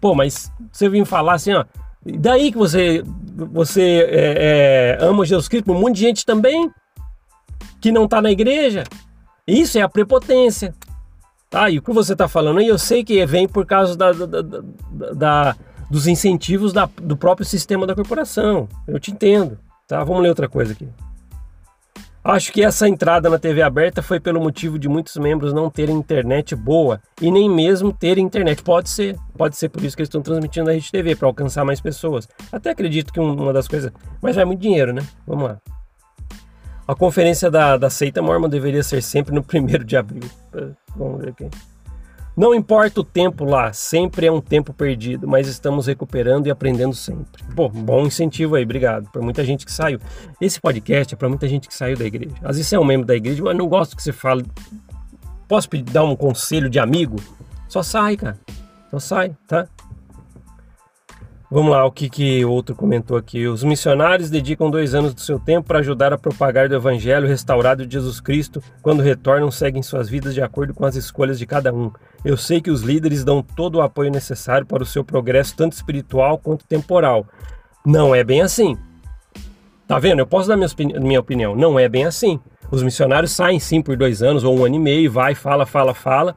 Pô, 0.00 0.14
mas 0.14 0.50
você 0.72 0.88
vem 0.88 1.04
falar 1.04 1.34
assim, 1.34 1.52
ó, 1.52 1.64
daí 2.04 2.50
que 2.50 2.58
você, 2.58 3.02
você 3.34 4.06
é, 4.08 4.98
é, 5.00 5.04
ama 5.04 5.26
Jesus 5.26 5.48
Cristo, 5.48 5.72
um 5.72 5.80
monte 5.80 5.96
de 5.96 6.00
gente 6.00 6.24
também 6.24 6.70
que 7.80 7.92
não 7.92 8.06
tá 8.06 8.22
na 8.22 8.30
igreja. 8.30 8.84
Isso 9.46 9.78
é 9.78 9.82
a 9.82 9.88
prepotência. 9.88 10.74
Tá? 11.48 11.68
E 11.68 11.78
o 11.78 11.82
que 11.82 11.92
você 11.92 12.14
tá 12.14 12.28
falando 12.28 12.60
aí, 12.60 12.68
eu 12.68 12.78
sei 12.78 13.02
que 13.02 13.26
vem 13.26 13.48
por 13.48 13.66
causa 13.66 13.96
da, 13.96 14.12
da, 14.12 14.26
da, 14.26 14.62
da 15.12 15.56
dos 15.90 16.06
incentivos 16.06 16.72
da, 16.72 16.88
do 17.02 17.16
próprio 17.16 17.44
sistema 17.44 17.86
da 17.86 17.94
corporação. 17.94 18.68
Eu 18.86 19.00
te 19.00 19.10
entendo. 19.10 19.58
Tá? 19.88 20.04
Vamos 20.04 20.22
ler 20.22 20.28
outra 20.28 20.48
coisa 20.48 20.72
aqui. 20.72 20.88
Acho 22.22 22.52
que 22.52 22.62
essa 22.62 22.86
entrada 22.86 23.30
na 23.30 23.38
TV 23.38 23.62
aberta 23.62 24.02
foi 24.02 24.20
pelo 24.20 24.40
motivo 24.40 24.78
de 24.78 24.88
muitos 24.88 25.16
membros 25.16 25.54
não 25.54 25.70
terem 25.70 25.96
internet 25.96 26.54
boa 26.54 27.00
e 27.20 27.30
nem 27.30 27.48
mesmo 27.48 27.94
terem 27.94 28.24
internet. 28.24 28.62
Pode 28.62 28.90
ser, 28.90 29.16
pode 29.36 29.56
ser 29.56 29.70
por 29.70 29.82
isso 29.82 29.96
que 29.96 30.02
eles 30.02 30.08
estão 30.08 30.20
transmitindo 30.20 30.66
na 30.66 30.72
Rede 30.72 30.92
TV, 30.92 31.16
para 31.16 31.26
alcançar 31.26 31.64
mais 31.64 31.80
pessoas. 31.80 32.28
Até 32.52 32.70
acredito 32.70 33.10
que 33.10 33.18
uma 33.18 33.54
das 33.54 33.66
coisas. 33.66 33.90
Mas 34.20 34.36
vai 34.36 34.44
muito 34.44 34.60
dinheiro, 34.60 34.92
né? 34.92 35.02
Vamos 35.26 35.44
lá. 35.44 35.58
A 36.86 36.94
conferência 36.94 37.50
da, 37.50 37.78
da 37.78 37.88
seita 37.88 38.20
mormon 38.20 38.50
deveria 38.50 38.82
ser 38.82 39.02
sempre 39.02 39.34
no 39.34 39.42
primeiro 39.44 39.82
de 39.82 39.96
abril. 39.96 40.28
Vamos 40.94 41.22
ver 41.22 41.30
aqui. 41.30 41.48
Não 42.40 42.54
importa 42.54 43.02
o 43.02 43.04
tempo 43.04 43.44
lá, 43.44 43.70
sempre 43.70 44.24
é 44.24 44.32
um 44.32 44.40
tempo 44.40 44.72
perdido, 44.72 45.28
mas 45.28 45.46
estamos 45.46 45.86
recuperando 45.86 46.46
e 46.46 46.50
aprendendo 46.50 46.94
sempre. 46.94 47.44
Pô, 47.54 47.68
bom 47.68 48.06
incentivo 48.06 48.54
aí, 48.54 48.64
obrigado. 48.64 49.10
Para 49.10 49.20
muita 49.20 49.44
gente 49.44 49.66
que 49.66 49.70
saiu. 49.70 50.00
Esse 50.40 50.58
podcast 50.58 51.12
é 51.12 51.18
para 51.18 51.28
muita 51.28 51.46
gente 51.46 51.68
que 51.68 51.74
saiu 51.74 51.98
da 51.98 52.04
igreja. 52.06 52.34
Às 52.42 52.56
vezes 52.56 52.68
você 52.68 52.76
é 52.76 52.80
um 52.80 52.84
membro 52.84 53.06
da 53.06 53.14
igreja, 53.14 53.42
mas 53.44 53.54
não 53.54 53.68
gosto 53.68 53.94
que 53.94 54.02
você 54.02 54.10
fale. 54.10 54.46
Posso 55.46 55.68
dar 55.92 56.04
um 56.04 56.16
conselho 56.16 56.70
de 56.70 56.78
amigo? 56.78 57.16
Só 57.68 57.82
sai, 57.82 58.16
cara. 58.16 58.38
Só 58.90 58.98
sai, 58.98 59.36
tá? 59.46 59.68
Vamos 61.52 61.72
lá, 61.72 61.84
o 61.84 61.90
que, 61.90 62.08
que 62.08 62.44
outro 62.44 62.76
comentou 62.76 63.16
aqui. 63.16 63.48
Os 63.48 63.64
missionários 63.64 64.30
dedicam 64.30 64.70
dois 64.70 64.94
anos 64.94 65.12
do 65.12 65.20
seu 65.20 65.36
tempo 65.36 65.66
para 65.66 65.80
ajudar 65.80 66.12
a 66.12 66.18
propagar 66.18 66.70
o 66.70 66.74
evangelho 66.74 67.26
restaurado 67.26 67.84
de 67.84 67.94
Jesus 67.94 68.20
Cristo. 68.20 68.62
Quando 68.80 69.02
retornam, 69.02 69.50
seguem 69.50 69.82
suas 69.82 70.08
vidas 70.08 70.32
de 70.32 70.40
acordo 70.40 70.72
com 70.72 70.86
as 70.86 70.94
escolhas 70.94 71.40
de 71.40 71.46
cada 71.46 71.74
um. 71.74 71.90
Eu 72.24 72.36
sei 72.36 72.60
que 72.60 72.70
os 72.70 72.82
líderes 72.82 73.24
dão 73.24 73.42
todo 73.42 73.76
o 73.76 73.82
apoio 73.82 74.12
necessário 74.12 74.64
para 74.64 74.84
o 74.84 74.86
seu 74.86 75.02
progresso, 75.02 75.56
tanto 75.56 75.72
espiritual 75.72 76.38
quanto 76.38 76.64
temporal. 76.64 77.26
Não 77.84 78.14
é 78.14 78.22
bem 78.22 78.42
assim. 78.42 78.78
Tá 79.88 79.98
vendo? 79.98 80.20
Eu 80.20 80.28
posso 80.28 80.48
dar 80.48 80.56
minha, 80.56 81.00
minha 81.00 81.18
opinião. 81.18 81.56
Não 81.56 81.76
é 81.76 81.88
bem 81.88 82.04
assim. 82.04 82.38
Os 82.70 82.80
missionários 82.80 83.32
saem 83.32 83.58
sim 83.58 83.82
por 83.82 83.96
dois 83.96 84.22
anos 84.22 84.44
ou 84.44 84.56
um 84.56 84.64
ano 84.64 84.76
e 84.76 84.78
meio, 84.78 85.10
vai, 85.10 85.34
fala, 85.34 85.66
fala, 85.66 85.94
fala 85.94 86.36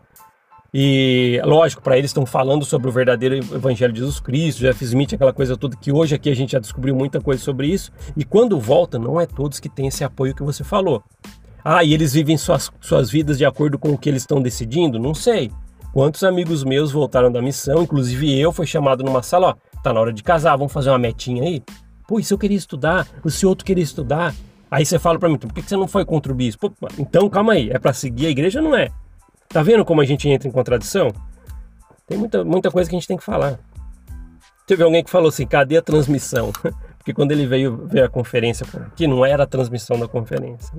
e, 0.73 1.39
lógico, 1.45 1.83
para 1.83 1.97
eles 1.99 2.09
estão 2.09 2.25
falando 2.25 2.65
sobre 2.65 2.89
o 2.89 2.91
verdadeiro 2.91 3.35
Evangelho 3.35 3.93
de 3.93 3.99
Jesus 3.99 4.19
Cristo, 4.19 4.61
Jeff 4.61 4.83
Smith, 4.83 5.13
aquela 5.13 5.31
coisa 5.31 5.55
toda 5.55 5.77
que 5.77 5.91
hoje 5.91 6.15
aqui 6.15 6.31
a 6.31 6.35
gente 6.35 6.53
já 6.53 6.59
descobriu 6.59 6.95
muita 6.95 7.21
coisa 7.21 7.43
sobre 7.43 7.67
isso. 7.67 7.91
E 8.17 8.23
quando 8.23 8.59
volta, 8.59 8.97
não 8.97 9.21
é 9.21 9.27
todos 9.27 9.59
que 9.59 9.69
têm 9.69 9.87
esse 9.87 10.03
apoio 10.03 10.33
que 10.33 10.41
você 10.41 10.63
falou. 10.63 11.03
Ah, 11.63 11.83
e 11.83 11.93
eles 11.93 12.13
vivem 12.13 12.37
suas, 12.37 12.71
suas 12.81 13.11
vidas 13.11 13.37
de 13.37 13.45
acordo 13.45 13.77
com 13.77 13.91
o 13.91 13.97
que 13.97 14.09
eles 14.09 14.23
estão 14.23 14.41
decidindo? 14.41 14.97
Não 14.97 15.13
sei. 15.13 15.51
Quantos 15.93 16.23
amigos 16.23 16.63
meus 16.63 16.91
voltaram 16.91 17.31
da 17.31 17.39
missão, 17.39 17.83
inclusive 17.83 18.35
eu, 18.39 18.51
fui 18.51 18.65
chamado 18.65 19.03
numa 19.03 19.21
sala, 19.21 19.49
ó, 19.49 19.79
tá 19.81 19.93
na 19.93 19.99
hora 19.99 20.11
de 20.11 20.23
casar, 20.23 20.55
vamos 20.55 20.73
fazer 20.73 20.89
uma 20.89 20.97
metinha 20.97 21.43
aí? 21.43 21.61
Pô, 22.07 22.19
isso 22.19 22.33
eu 22.33 22.37
queria 22.37 22.57
estudar, 22.57 23.07
o 23.23 23.29
seu 23.29 23.47
outro 23.47 23.63
queria 23.63 23.83
estudar. 23.83 24.33
Aí 24.71 24.83
você 24.83 24.97
fala 24.97 25.19
para 25.19 25.29
mim, 25.29 25.37
por 25.37 25.53
que 25.53 25.61
você 25.61 25.77
não 25.77 25.87
foi 25.87 26.03
contra 26.03 26.31
o 26.31 26.35
bispo? 26.35 26.73
Então, 26.97 27.29
calma 27.29 27.53
aí, 27.53 27.69
é 27.69 27.77
para 27.77 27.93
seguir 27.93 28.25
a 28.25 28.29
igreja 28.31 28.59
não 28.59 28.75
é? 28.75 28.89
Tá 29.53 29.61
vendo 29.61 29.85
como 29.85 30.01
a 30.01 30.05
gente 30.05 30.27
entra 30.27 30.47
em 30.47 30.51
contradição? 30.51 31.13
Tem 32.07 32.17
muita, 32.17 32.43
muita 32.43 32.71
coisa 32.71 32.89
que 32.89 32.95
a 32.95 32.99
gente 32.99 33.07
tem 33.07 33.17
que 33.17 33.23
falar. 33.23 33.59
Teve 34.65 34.81
alguém 34.81 35.03
que 35.03 35.11
falou 35.11 35.29
assim: 35.29 35.45
cadê 35.45 35.77
a 35.77 35.81
transmissão? 35.81 36.51
Porque 36.97 37.13
quando 37.13 37.31
ele 37.33 37.45
veio 37.45 37.85
ver 37.85 38.03
a 38.03 38.09
conferência, 38.09 38.65
que 38.95 39.05
não 39.05 39.23
era 39.23 39.43
a 39.43 39.47
transmissão 39.47 39.99
da 39.99 40.07
conferência. 40.07 40.73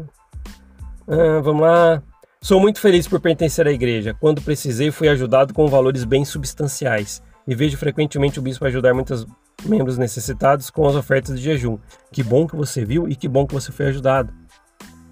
Ah, 1.06 1.40
vamos 1.40 1.62
lá. 1.62 2.02
Sou 2.40 2.58
muito 2.58 2.80
feliz 2.80 3.06
por 3.06 3.20
pertencer 3.20 3.66
à 3.66 3.70
igreja. 3.70 4.16
Quando 4.18 4.42
precisei, 4.42 4.90
fui 4.90 5.08
ajudado 5.08 5.54
com 5.54 5.66
valores 5.68 6.02
bem 6.04 6.24
substanciais. 6.24 7.22
E 7.46 7.54
vejo 7.54 7.76
frequentemente 7.76 8.38
o 8.38 8.42
bispo 8.42 8.64
ajudar 8.64 8.92
muitos 8.92 9.26
membros 9.64 9.98
necessitados 9.98 10.68
com 10.68 10.86
as 10.88 10.96
ofertas 10.96 11.38
de 11.38 11.44
jejum. 11.44 11.78
Que 12.10 12.22
bom 12.22 12.46
que 12.46 12.56
você 12.56 12.84
viu 12.84 13.08
e 13.08 13.14
que 13.14 13.28
bom 13.28 13.46
que 13.46 13.54
você 13.54 13.70
foi 13.70 13.86
ajudado. 13.86 14.32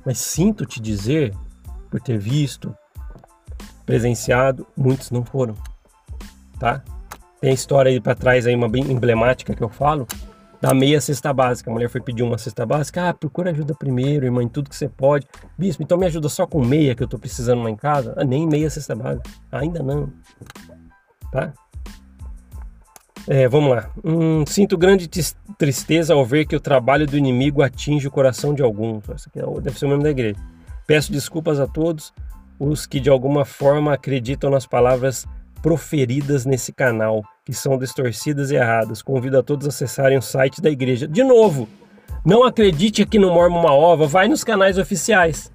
Mas 0.04 0.18
sinto 0.18 0.66
te 0.66 0.80
dizer, 0.80 1.32
por 1.90 2.00
ter 2.00 2.18
visto, 2.18 2.74
presenciado, 3.84 4.66
muitos 4.76 5.10
não 5.10 5.24
foram, 5.24 5.54
tá? 6.58 6.82
Tem 7.40 7.52
história 7.52 7.90
aí 7.90 8.00
para 8.00 8.14
trás 8.14 8.46
aí 8.46 8.54
uma 8.54 8.68
bem 8.68 8.84
emblemática 8.90 9.54
que 9.54 9.62
eu 9.62 9.68
falo 9.68 10.06
da 10.60 10.72
meia 10.72 11.00
cesta 11.00 11.32
básica. 11.32 11.68
A 11.68 11.72
mulher 11.72 11.88
foi 11.88 12.00
pedir 12.00 12.22
uma 12.22 12.38
cesta 12.38 12.64
básica, 12.64 13.08
ah, 13.08 13.12
procura 13.12 13.50
ajuda 13.50 13.74
primeiro, 13.74 14.24
irmã, 14.24 14.44
em 14.44 14.48
tudo 14.48 14.70
que 14.70 14.76
você 14.76 14.88
pode. 14.88 15.26
Bispo, 15.58 15.82
então 15.82 15.98
me 15.98 16.06
ajuda 16.06 16.28
só 16.28 16.46
com 16.46 16.64
meia 16.64 16.94
que 16.94 17.02
eu 17.02 17.08
tô 17.08 17.18
precisando 17.18 17.64
lá 17.64 17.68
em 17.70 17.74
casa? 17.74 18.14
Ah, 18.16 18.24
nem 18.24 18.46
meia 18.46 18.70
cesta 18.70 18.94
básica, 18.94 19.28
ainda 19.50 19.82
não, 19.82 20.12
tá? 21.32 21.52
É, 23.26 23.48
vamos 23.48 23.70
lá. 23.70 23.90
Hum, 24.04 24.44
sinto 24.46 24.78
grande 24.78 25.08
tristeza 25.58 26.14
ao 26.14 26.24
ver 26.24 26.46
que 26.46 26.56
o 26.56 26.60
trabalho 26.60 27.06
do 27.06 27.16
inimigo 27.16 27.62
atinge 27.62 28.06
o 28.06 28.10
coração 28.10 28.54
de 28.54 28.62
alguns. 28.62 29.08
Essa 29.08 29.28
aqui 29.28 29.40
é 29.40 29.60
deve 29.60 29.78
ser 29.78 29.86
o 29.86 29.88
membro 29.88 30.04
da 30.04 30.10
igreja. 30.10 30.38
Peço 30.86 31.12
desculpas 31.12 31.60
a 31.60 31.66
todos 31.66 32.12
os 32.62 32.86
que 32.86 33.00
de 33.00 33.10
alguma 33.10 33.44
forma 33.44 33.92
acreditam 33.92 34.48
nas 34.48 34.66
palavras 34.66 35.26
proferidas 35.60 36.46
nesse 36.46 36.72
canal, 36.72 37.22
que 37.44 37.52
são 37.52 37.76
distorcidas 37.76 38.50
e 38.50 38.54
erradas. 38.54 39.02
Convido 39.02 39.38
a 39.38 39.42
todos 39.42 39.66
a 39.66 39.70
acessarem 39.70 40.16
o 40.16 40.22
site 40.22 40.60
da 40.60 40.70
igreja. 40.70 41.08
De 41.08 41.24
novo, 41.24 41.68
não 42.24 42.44
acredite 42.44 43.02
aqui 43.02 43.18
no 43.18 43.32
Mormon 43.32 43.60
Uma 43.60 43.72
Ova, 43.72 44.06
vai 44.06 44.28
nos 44.28 44.44
canais 44.44 44.78
oficiais. 44.78 45.52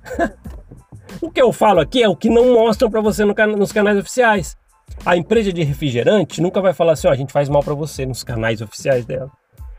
o 1.22 1.32
que 1.32 1.42
eu 1.42 1.54
falo 1.54 1.80
aqui 1.80 2.04
é 2.04 2.10
o 2.10 2.16
que 2.16 2.30
não 2.30 2.54
mostram 2.54 2.90
para 2.90 3.02
você 3.02 3.24
no 3.24 3.34
can 3.34 3.48
nos 3.48 3.72
canais 3.72 3.98
oficiais. 3.98 4.58
A 5.06 5.16
empresa 5.16 5.54
de 5.54 5.64
refrigerante 5.64 6.42
nunca 6.42 6.60
vai 6.60 6.74
falar 6.74 6.94
assim, 6.94 7.08
ó, 7.08 7.12
a 7.12 7.16
gente 7.16 7.32
faz 7.32 7.48
mal 7.48 7.64
para 7.64 7.74
você 7.74 8.06
nos 8.06 8.24
canais 8.24 8.62
oficiais 8.62 9.06
dela. 9.06 9.32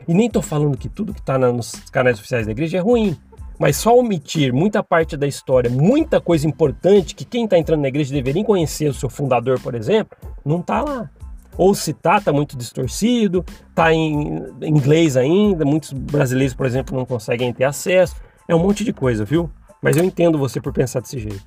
E 0.07 0.15
nem 0.15 0.31
tô 0.31 0.41
falando 0.41 0.79
que 0.79 0.89
tudo 0.89 1.13
que 1.13 1.21
tá 1.21 1.39
nos 1.39 1.73
canais 1.91 2.19
oficiais 2.19 2.47
da 2.47 2.53
igreja 2.53 2.79
é 2.79 2.81
ruim 2.81 3.19
mas 3.59 3.77
só 3.77 3.99
omitir 3.99 4.53
muita 4.53 4.83
parte 4.83 5.17
da 5.17 5.27
história, 5.27 5.69
muita 5.69 6.21
coisa 6.21 6.47
importante 6.47 7.15
que 7.15 7.25
quem 7.25 7.45
está 7.45 7.59
entrando 7.59 7.83
na 7.83 7.89
igreja 7.89 8.15
deveria 8.15 8.45
conhecer 8.45 8.89
o 8.89 8.95
seu 8.95 9.11
fundador, 9.11 9.59
por 9.61 9.75
exemplo, 9.75 10.17
não 10.45 10.61
está 10.61 10.81
lá. 10.81 11.11
Ou 11.57 11.75
se 11.75 11.91
está, 11.91 12.19
está 12.19 12.33
muito 12.33 12.57
distorcido, 12.57 13.45
está 13.69 13.93
em 13.93 14.45
inglês 14.63 15.17
ainda, 15.17 15.65
muitos 15.65 15.93
brasileiros, 15.93 16.55
por 16.55 16.67
exemplo, 16.67 16.97
não 16.97 17.05
conseguem 17.05 17.53
ter 17.53 17.65
acesso. 17.65 18.15
É 18.47 18.55
um 18.55 18.61
monte 18.61 18.85
de 18.85 18.93
coisa, 18.93 19.25
viu? 19.25 19.51
Mas 19.83 19.97
eu 19.97 20.05
entendo 20.05 20.39
você 20.39 20.61
por 20.61 20.73
pensar 20.73 21.01
desse 21.01 21.19
jeito. 21.19 21.45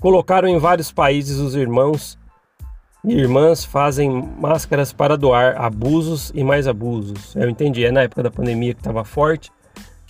Colocaram 0.00 0.48
em 0.48 0.58
vários 0.58 0.92
países 0.92 1.38
os 1.38 1.56
irmãos 1.56 2.16
e 3.04 3.14
irmãs 3.14 3.64
fazem 3.64 4.10
máscaras 4.38 4.92
para 4.92 5.16
doar 5.16 5.60
abusos 5.60 6.30
e 6.32 6.44
mais 6.44 6.68
abusos. 6.68 7.34
Eu 7.34 7.50
entendi, 7.50 7.84
é 7.84 7.90
na 7.90 8.02
época 8.02 8.22
da 8.22 8.30
pandemia 8.30 8.74
que 8.74 8.80
estava 8.80 9.04
forte 9.04 9.50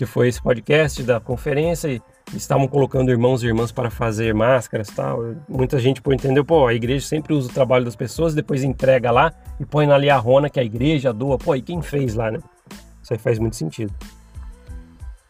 que 0.01 0.07
foi 0.07 0.29
esse 0.29 0.41
podcast 0.41 1.03
da 1.03 1.21
conferência 1.21 1.89
e 1.89 2.01
estavam 2.35 2.67
colocando 2.67 3.11
irmãos 3.11 3.43
e 3.43 3.47
irmãs 3.47 3.71
para 3.71 3.91
fazer 3.91 4.33
máscaras 4.33 4.89
tal. 4.89 5.35
Muita 5.47 5.79
gente 5.79 6.01
pô, 6.01 6.11
entendeu, 6.11 6.43
pô, 6.43 6.67
a 6.67 6.73
igreja 6.73 7.07
sempre 7.07 7.35
usa 7.35 7.51
o 7.51 7.53
trabalho 7.53 7.85
das 7.85 7.95
pessoas, 7.95 8.35
depois 8.35 8.65
entrega 8.65 9.11
lá 9.11 9.31
e 9.61 9.67
põe 9.67 9.87
na 9.87 9.99
liarrona 9.99 10.49
que 10.49 10.59
a 10.59 10.65
igreja 10.65 11.13
doa. 11.13 11.37
Pô, 11.37 11.55
e 11.55 11.61
quem 11.61 11.83
fez 11.83 12.15
lá, 12.15 12.31
né? 12.31 12.39
Isso 13.03 13.13
aí 13.13 13.19
faz 13.19 13.39
muito 13.39 13.57
sentido. 13.57 13.93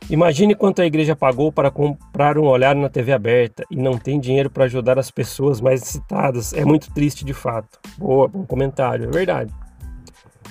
Imagine 0.08 0.54
quanto 0.54 0.82
a 0.82 0.86
igreja 0.86 1.16
pagou 1.16 1.50
para 1.50 1.68
comprar 1.68 2.38
um 2.38 2.44
olhar 2.44 2.76
na 2.76 2.88
TV 2.88 3.12
aberta 3.12 3.64
e 3.72 3.74
não 3.74 3.98
tem 3.98 4.20
dinheiro 4.20 4.50
para 4.50 4.66
ajudar 4.66 5.00
as 5.00 5.10
pessoas 5.10 5.60
mais 5.60 5.80
citadas. 5.80 6.52
É 6.52 6.64
muito 6.64 6.94
triste 6.94 7.24
de 7.24 7.34
fato. 7.34 7.80
Boa, 7.98 8.28
bom 8.28 8.46
comentário, 8.46 9.08
é 9.08 9.10
verdade 9.10 9.52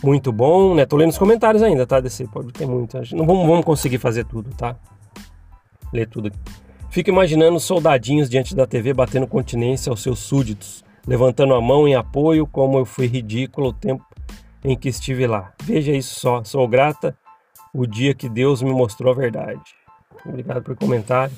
muito 0.03 0.32
bom, 0.32 0.75
né? 0.75 0.86
Tô 0.86 0.96
lendo 0.96 1.10
os 1.10 1.18
comentários 1.18 1.62
ainda, 1.62 1.86
tá? 1.86 2.00
Desse 2.00 2.25
pode 2.27 2.51
ter 2.51 2.65
muito. 2.65 2.98
Não 3.13 3.25
vamos, 3.25 3.48
vamos 3.48 3.65
conseguir 3.65 3.98
fazer 3.98 4.25
tudo, 4.25 4.50
tá? 4.56 4.75
Ler 5.91 6.08
tudo. 6.08 6.32
Fico 6.89 7.10
imaginando 7.10 7.60
soldadinhos 7.60 8.29
diante 8.29 8.56
da 8.56 8.65
TV 8.65 8.94
batendo 8.94 9.27
continência 9.27 9.89
aos 9.91 10.01
seus 10.01 10.20
súditos, 10.20 10.84
levantando 11.06 11.53
a 11.53 11.62
mão 11.62 11.88
em 11.88 11.96
apoio, 11.96 12.48
como 12.48 12.79
eu 12.79 12.86
fui 12.86 13.06
ridículo 13.06 13.70
o 13.70 13.74
tempo 13.74 14.06
em 14.63 14.75
que 14.75 14.89
estive 14.89 15.27
lá. 15.27 15.53
Veja 15.63 15.91
isso 15.91 16.20
só. 16.20 16.44
Sou 16.44 16.68
grata 16.68 17.15
o 17.74 17.86
dia 17.86 18.13
que 18.13 18.27
Deus 18.27 18.62
me 18.62 18.72
mostrou 18.72 19.13
a 19.13 19.15
verdade. 19.15 19.62
Obrigado 20.25 20.63
por 20.63 20.75
comentário. 20.75 21.34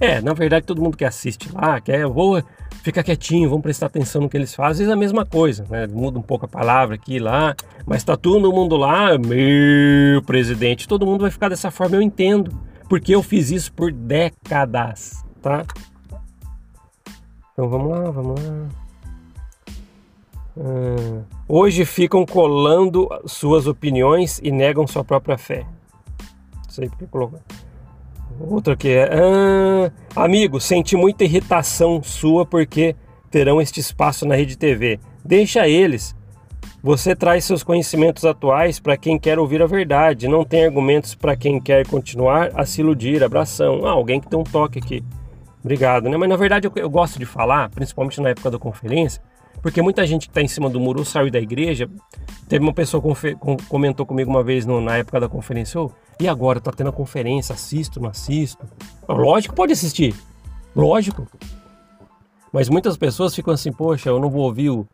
É, 0.00 0.20
na 0.20 0.32
verdade, 0.32 0.64
todo 0.64 0.80
mundo 0.80 0.96
que 0.96 1.04
assiste 1.04 1.50
lá 1.52 1.80
quer, 1.80 2.06
vou 2.06 2.42
ficar 2.82 3.02
quietinho, 3.02 3.48
vamos 3.48 3.62
prestar 3.62 3.86
atenção 3.86 4.22
no 4.22 4.28
que 4.28 4.36
eles 4.36 4.54
fazem. 4.54 4.86
É 4.86 4.92
a 4.92 4.96
mesma 4.96 5.26
coisa, 5.26 5.66
né? 5.68 5.86
Muda 5.86 6.18
um 6.18 6.22
pouco 6.22 6.46
a 6.46 6.48
palavra 6.48 6.94
aqui 6.94 7.16
e 7.16 7.18
lá, 7.18 7.56
mas 7.84 8.04
tá 8.04 8.16
todo 8.16 8.52
mundo 8.52 8.76
lá, 8.76 9.18
meu 9.18 10.22
presidente, 10.22 10.86
todo 10.86 11.04
mundo 11.04 11.22
vai 11.22 11.30
ficar 11.30 11.48
dessa 11.48 11.70
forma, 11.70 11.96
eu 11.96 12.02
entendo, 12.02 12.56
porque 12.88 13.14
eu 13.14 13.22
fiz 13.22 13.50
isso 13.50 13.72
por 13.72 13.92
décadas, 13.92 15.24
tá? 15.42 15.64
Então 17.52 17.68
vamos 17.68 17.90
lá, 17.90 18.10
vamos 18.10 18.40
lá. 18.40 18.68
Ah, 20.60 21.22
hoje 21.48 21.84
ficam 21.84 22.24
colando 22.24 23.08
suas 23.26 23.66
opiniões 23.66 24.40
e 24.42 24.50
negam 24.50 24.86
sua 24.86 25.04
própria 25.04 25.36
fé. 25.36 25.66
Não 26.54 26.70
sei 26.70 26.88
porque 26.88 27.06
colocou. 27.06 27.40
Outra 28.40 28.76
que 28.76 28.88
é. 28.88 29.10
Ah, 29.12 29.90
amigo, 30.24 30.60
senti 30.60 30.96
muita 30.96 31.24
irritação 31.24 32.02
sua 32.02 32.46
porque 32.46 32.94
terão 33.30 33.60
este 33.60 33.80
espaço 33.80 34.26
na 34.26 34.34
rede 34.34 34.56
TV. 34.56 35.00
Deixa 35.24 35.68
eles. 35.68 36.16
Você 36.82 37.14
traz 37.16 37.44
seus 37.44 37.64
conhecimentos 37.64 38.24
atuais 38.24 38.78
para 38.78 38.96
quem 38.96 39.18
quer 39.18 39.38
ouvir 39.38 39.60
a 39.60 39.66
verdade, 39.66 40.28
não 40.28 40.44
tem 40.44 40.64
argumentos 40.64 41.14
para 41.14 41.36
quem 41.36 41.60
quer 41.60 41.86
continuar 41.86 42.52
a 42.54 42.64
se 42.64 42.80
iludir. 42.80 43.22
Abração. 43.22 43.84
Ah, 43.84 43.90
alguém 43.90 44.20
que 44.20 44.28
tem 44.28 44.38
um 44.38 44.44
toque 44.44 44.78
aqui. 44.78 45.04
Obrigado, 45.60 46.08
né? 46.08 46.16
Mas 46.16 46.28
na 46.28 46.36
verdade 46.36 46.66
eu, 46.68 46.72
eu 46.76 46.88
gosto 46.88 47.18
de 47.18 47.26
falar, 47.26 47.68
principalmente 47.70 48.20
na 48.20 48.28
época 48.30 48.50
da 48.50 48.58
conferência, 48.58 49.20
porque 49.62 49.82
muita 49.82 50.06
gente 50.06 50.26
que 50.26 50.30
está 50.30 50.40
em 50.40 50.48
cima 50.48 50.70
do 50.70 50.80
muro 50.80 51.04
saiu 51.04 51.30
da 51.30 51.38
igreja. 51.38 51.88
Teve 52.48 52.64
uma 52.64 52.72
pessoa 52.72 53.02
que 53.02 53.36
comentou 53.68 54.06
comigo 54.06 54.30
uma 54.30 54.42
vez 54.42 54.64
no, 54.64 54.80
na 54.80 54.96
época 54.96 55.20
da 55.20 55.28
conferência: 55.28 55.80
oh, 55.80 55.90
e 56.20 56.28
agora? 56.28 56.60
Tá 56.60 56.70
tendo 56.70 56.90
a 56.90 56.92
conferência, 56.92 57.54
assisto, 57.54 58.00
não 58.00 58.10
assisto? 58.10 58.64
Lógico 59.08 59.54
pode 59.54 59.72
assistir, 59.72 60.14
lógico. 60.74 61.26
Mas 62.52 62.68
muitas 62.68 62.96
pessoas 62.96 63.34
ficam 63.34 63.52
assim: 63.52 63.72
poxa, 63.72 64.08
eu 64.08 64.18
não 64.18 64.30
vou 64.30 64.42
ouvir 64.42 64.70
o, 64.70 64.86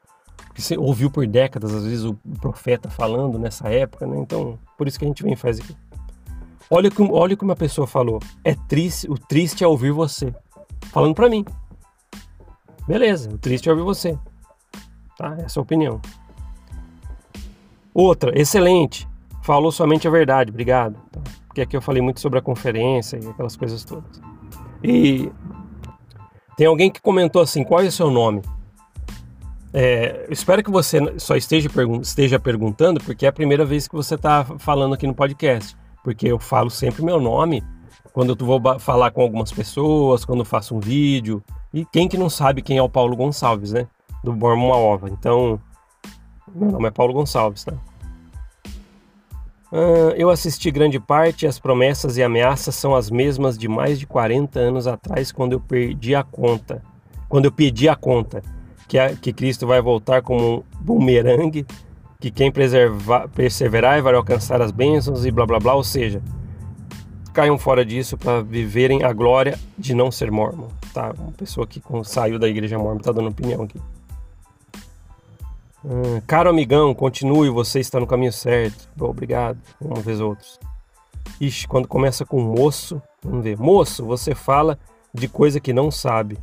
que 0.55 0.63
você 0.63 0.79
ouviu 0.79 1.11
por 1.11 1.27
décadas, 1.27 1.75
às 1.75 1.85
vezes, 1.85 2.05
o 2.05 2.15
profeta 2.41 2.89
falando 2.89 3.39
nessa 3.39 3.69
época, 3.69 4.07
né? 4.07 4.19
Então, 4.19 4.57
por 4.79 4.87
isso 4.87 4.99
que 4.99 5.05
a 5.05 5.09
gente 5.09 5.23
vem 5.23 5.33
e 5.33 5.37
faz 5.37 5.59
aqui. 5.59 5.77
Olha 6.71 6.91
como, 6.91 7.13
olha 7.13 7.37
como 7.37 7.53
a 7.53 7.57
pessoa 7.57 7.87
falou. 7.87 8.21
É 8.45 8.55
triste, 8.55 9.11
o 9.11 9.19
triste 9.19 9.65
é 9.65 9.67
ouvir 9.67 9.91
você. 9.91 10.33
Falando 10.93 11.15
para 11.15 11.29
mim. 11.29 11.45
Beleza, 12.87 13.31
o 13.31 13.39
triste 13.39 13.69
é 13.69 13.73
ouvir 13.73 13.85
você. 13.85 14.17
Tá? 15.17 15.37
Essa 15.39 15.59
é 15.59 15.61
a 15.61 15.63
opinião. 15.63 16.01
Outra, 17.93 18.37
excelente. 18.39 19.09
Falou 19.43 19.71
somente 19.71 20.09
a 20.09 20.11
verdade, 20.11 20.51
obrigado. 20.51 20.97
Tá? 21.13 21.21
Porque 21.47 21.61
aqui 21.61 21.77
eu 21.77 21.83
falei 21.83 22.03
muito 22.03 22.21
sobre 22.21 22.39
a 22.39 22.43
conferência 22.43 23.19
e 23.23 23.29
aquelas 23.29 23.57
coisas 23.57 23.85
todas. 23.85 24.21
E 24.83 25.31
tem 26.57 26.67
alguém 26.67 26.91
que 26.91 27.01
comentou 27.01 27.41
assim: 27.41 27.63
qual 27.63 27.81
é 27.81 27.87
o 27.87 27.93
seu 27.93 28.11
nome? 28.11 28.43
É, 29.73 30.27
espero 30.31 30.63
que 30.63 30.71
você 30.71 30.99
só 31.19 31.35
esteja, 31.37 31.69
pergun 31.69 32.01
esteja 32.01 32.39
perguntando, 32.39 33.01
porque 33.03 33.27
é 33.27 33.29
a 33.29 33.33
primeira 33.33 33.65
vez 33.65 33.89
que 33.89 33.95
você 33.95 34.15
está 34.15 34.45
falando 34.59 34.95
aqui 34.95 35.07
no 35.07 35.15
podcast. 35.15 35.77
Porque 36.03 36.29
eu 36.29 36.39
falo 36.39 36.71
sempre 36.71 37.03
meu 37.03 37.21
nome 37.21 37.63
quando 38.13 38.37
eu 38.39 38.47
vou 38.47 38.79
falar 38.79 39.11
com 39.11 39.23
algumas 39.23 39.51
pessoas, 39.51 40.25
quando 40.25 40.41
eu 40.41 40.45
faço 40.45 40.77
um 40.77 40.81
vídeo. 40.81 41.43
E 41.73 41.85
quem 41.85 42.07
que 42.07 42.17
não 42.17 42.31
sabe 42.31 42.63
quem 42.63 42.79
é 42.79 42.83
o 42.83 42.89
Paulo 42.89 43.17
Gonçalves, 43.17 43.73
né? 43.73 43.89
Do 44.25 44.33
Bormo 44.33 44.67
Uma 44.67 44.77
Ova. 44.77 45.11
Então, 45.11 45.61
meu 46.53 46.73
nome 46.73 46.89
é 46.89 46.91
Paulo 46.91 47.13
Gonçalves, 47.13 47.63
tá? 47.63 47.75
Uh, 49.71 50.15
eu 50.17 50.31
assisti 50.31 50.71
grande 50.71 50.99
parte 50.99 51.47
as 51.47 51.59
promessas 51.59 52.17
e 52.17 52.23
ameaças 52.23 52.75
são 52.75 52.95
as 52.95 53.11
mesmas 53.11 53.59
de 53.59 53.69
mais 53.69 53.99
de 53.99 54.07
40 54.07 54.59
anos 54.59 54.87
atrás, 54.87 55.31
quando 55.31 55.53
eu 55.53 55.61
perdi 55.61 56.15
a 56.15 56.23
conta. 56.23 56.83
Quando 57.29 57.45
eu 57.45 57.53
pedi 57.53 57.89
a 57.89 57.95
conta 57.95 58.43
que, 58.89 58.99
a, 58.99 59.15
que 59.15 59.33
Cristo 59.33 59.67
vai 59.67 59.83
voltar 59.83 60.23
como 60.23 60.59
um 60.59 60.63
bumerangue, 60.81 61.67
que 62.21 62.31
quem 62.31 62.51
preservar, 62.51 63.29
perseverar 63.29 64.03
vai 64.03 64.15
alcançar 64.15 64.63
as 64.63 64.71
bênçãos 64.71 65.27
e 65.27 65.31
blá 65.31 65.45
blá 65.45 65.59
blá, 65.59 65.75
ou 65.75 65.85
seja, 65.85 66.23
caiam 67.35 67.59
fora 67.59 67.85
disso 67.85 68.17
para 68.17 68.41
viverem 68.41 69.03
a 69.03 69.13
glória 69.13 69.59
de 69.77 69.93
não 69.93 70.11
ser 70.11 70.31
mormon, 70.31 70.69
tá? 70.95 71.13
Uma 71.19 71.33
pessoa 71.33 71.67
que 71.67 71.83
saiu 72.05 72.39
da 72.39 72.49
igreja 72.49 72.79
mormon 72.79 72.99
está 72.99 73.13
dando 73.13 73.29
opinião 73.29 73.65
aqui. 73.65 73.79
Hum, 75.85 76.19
caro 76.27 76.49
amigão, 76.49 76.95
continue, 76.95 77.51
você 77.51 77.79
está 77.79 78.01
no 78.01 78.07
caminho 78.07 78.33
certo. 78.33 78.89
Bom, 78.97 79.11
obrigado, 79.11 79.59
uma 79.79 80.01
vez 80.01 80.19
outros. 80.19 80.59
Ixi, 81.39 81.69
quando 81.69 81.87
começa 81.87 82.25
com 82.25 82.41
moço, 82.41 83.03
vamos 83.23 83.45
ver. 83.45 83.59
Moço, 83.59 84.05
você 84.05 84.35
fala 84.35 84.79
de 85.13 85.29
coisa 85.29 85.61
que 85.61 85.75
não 85.75 85.91
sabe. 85.91 86.39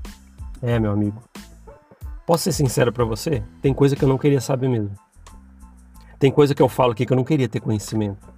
É, 0.61 0.77
meu 0.79 0.91
amigo. 0.91 1.23
Posso 2.25 2.43
ser 2.43 2.51
sincero 2.51 2.93
para 2.93 3.03
você? 3.03 3.43
Tem 3.63 3.73
coisa 3.73 3.95
que 3.95 4.03
eu 4.03 4.09
não 4.09 4.17
queria 4.17 4.39
saber 4.39 4.69
mesmo. 4.69 4.91
Tem 6.19 6.31
coisa 6.31 6.53
que 6.53 6.61
eu 6.61 6.69
falo 6.69 6.91
aqui 6.91 7.03
que 7.03 7.11
eu 7.11 7.17
não 7.17 7.23
queria 7.23 7.49
ter 7.49 7.59
conhecimento. 7.59 8.31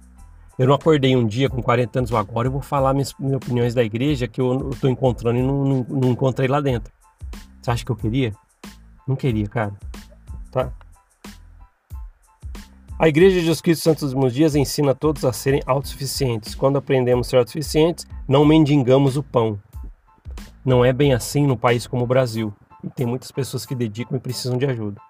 Eu 0.58 0.66
não 0.66 0.74
acordei 0.74 1.14
um 1.14 1.26
dia 1.26 1.50
com 1.50 1.62
40 1.62 1.98
anos, 1.98 2.14
agora 2.14 2.48
eu 2.48 2.52
vou 2.52 2.62
falar 2.62 2.94
minhas, 2.94 3.12
minhas 3.18 3.36
opiniões 3.36 3.74
da 3.74 3.84
igreja 3.84 4.26
que 4.26 4.40
eu 4.40 4.70
estou 4.70 4.88
encontrando 4.88 5.38
e 5.38 5.42
não, 5.42 5.64
não, 5.64 5.86
não 5.88 6.10
encontrei 6.10 6.48
lá 6.48 6.62
dentro. 6.62 6.90
Você 7.60 7.70
acha 7.70 7.84
que 7.84 7.92
eu 7.92 7.96
queria? 7.96 8.32
Não 9.06 9.16
queria, 9.16 9.46
cara. 9.46 9.74
Tá? 10.50 10.72
A 12.96 13.08
Igreja 13.08 13.34
de 13.34 13.40
Jesus 13.40 13.60
Cristo 13.60 13.82
Santos 13.82 14.14
dos 14.14 14.32
Dias 14.32 14.54
ensina 14.54 14.94
todos 14.94 15.24
a 15.24 15.32
serem 15.32 15.60
autossuficientes. 15.66 16.54
Quando 16.54 16.78
aprendemos 16.78 17.26
a 17.26 17.30
ser 17.30 17.36
autossuficientes, 17.38 18.06
não 18.26 18.44
mendigamos 18.44 19.16
o 19.16 19.22
pão. 19.22 19.58
Não 20.64 20.84
é 20.84 20.92
bem 20.92 21.12
assim 21.12 21.44
no 21.44 21.56
país 21.56 21.88
como 21.88 22.04
o 22.04 22.06
Brasil. 22.06 22.54
E 22.84 22.88
tem 22.88 23.04
muitas 23.04 23.32
pessoas 23.32 23.66
que 23.66 23.74
dedicam 23.74 24.16
e 24.16 24.20
precisam 24.20 24.56
de 24.56 24.64
ajuda. 24.64 25.00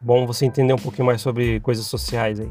Bom 0.00 0.26
você 0.26 0.44
entender 0.44 0.72
um 0.72 0.78
pouquinho 0.78 1.06
mais 1.06 1.20
sobre 1.20 1.60
coisas 1.60 1.86
sociais 1.86 2.40
aí. 2.40 2.50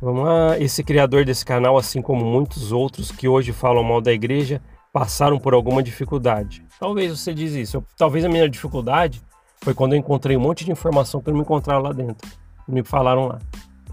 Vamos 0.00 0.24
lá, 0.24 0.56
esse 0.56 0.84
criador 0.84 1.24
desse 1.24 1.44
canal, 1.44 1.76
assim 1.76 2.00
como 2.00 2.24
muitos 2.24 2.70
outros 2.70 3.10
que 3.10 3.26
hoje 3.26 3.52
falam 3.52 3.82
mal 3.82 4.00
da 4.00 4.12
igreja, 4.12 4.62
passaram 4.92 5.36
por 5.36 5.52
alguma 5.52 5.82
dificuldade. 5.82 6.64
Talvez 6.78 7.18
você 7.18 7.34
diz 7.34 7.54
isso. 7.54 7.78
Eu, 7.78 7.84
talvez 7.96 8.24
a 8.24 8.28
minha 8.28 8.48
dificuldade 8.48 9.20
foi 9.62 9.74
quando 9.74 9.94
eu 9.94 9.98
encontrei 9.98 10.36
um 10.36 10.40
monte 10.40 10.64
de 10.64 10.70
informação 10.70 11.20
que 11.20 11.28
não 11.28 11.38
me 11.38 11.42
encontraram 11.42 11.82
lá 11.82 11.92
dentro. 11.92 12.41
Me 12.68 12.82
falaram 12.82 13.26
lá. 13.26 13.38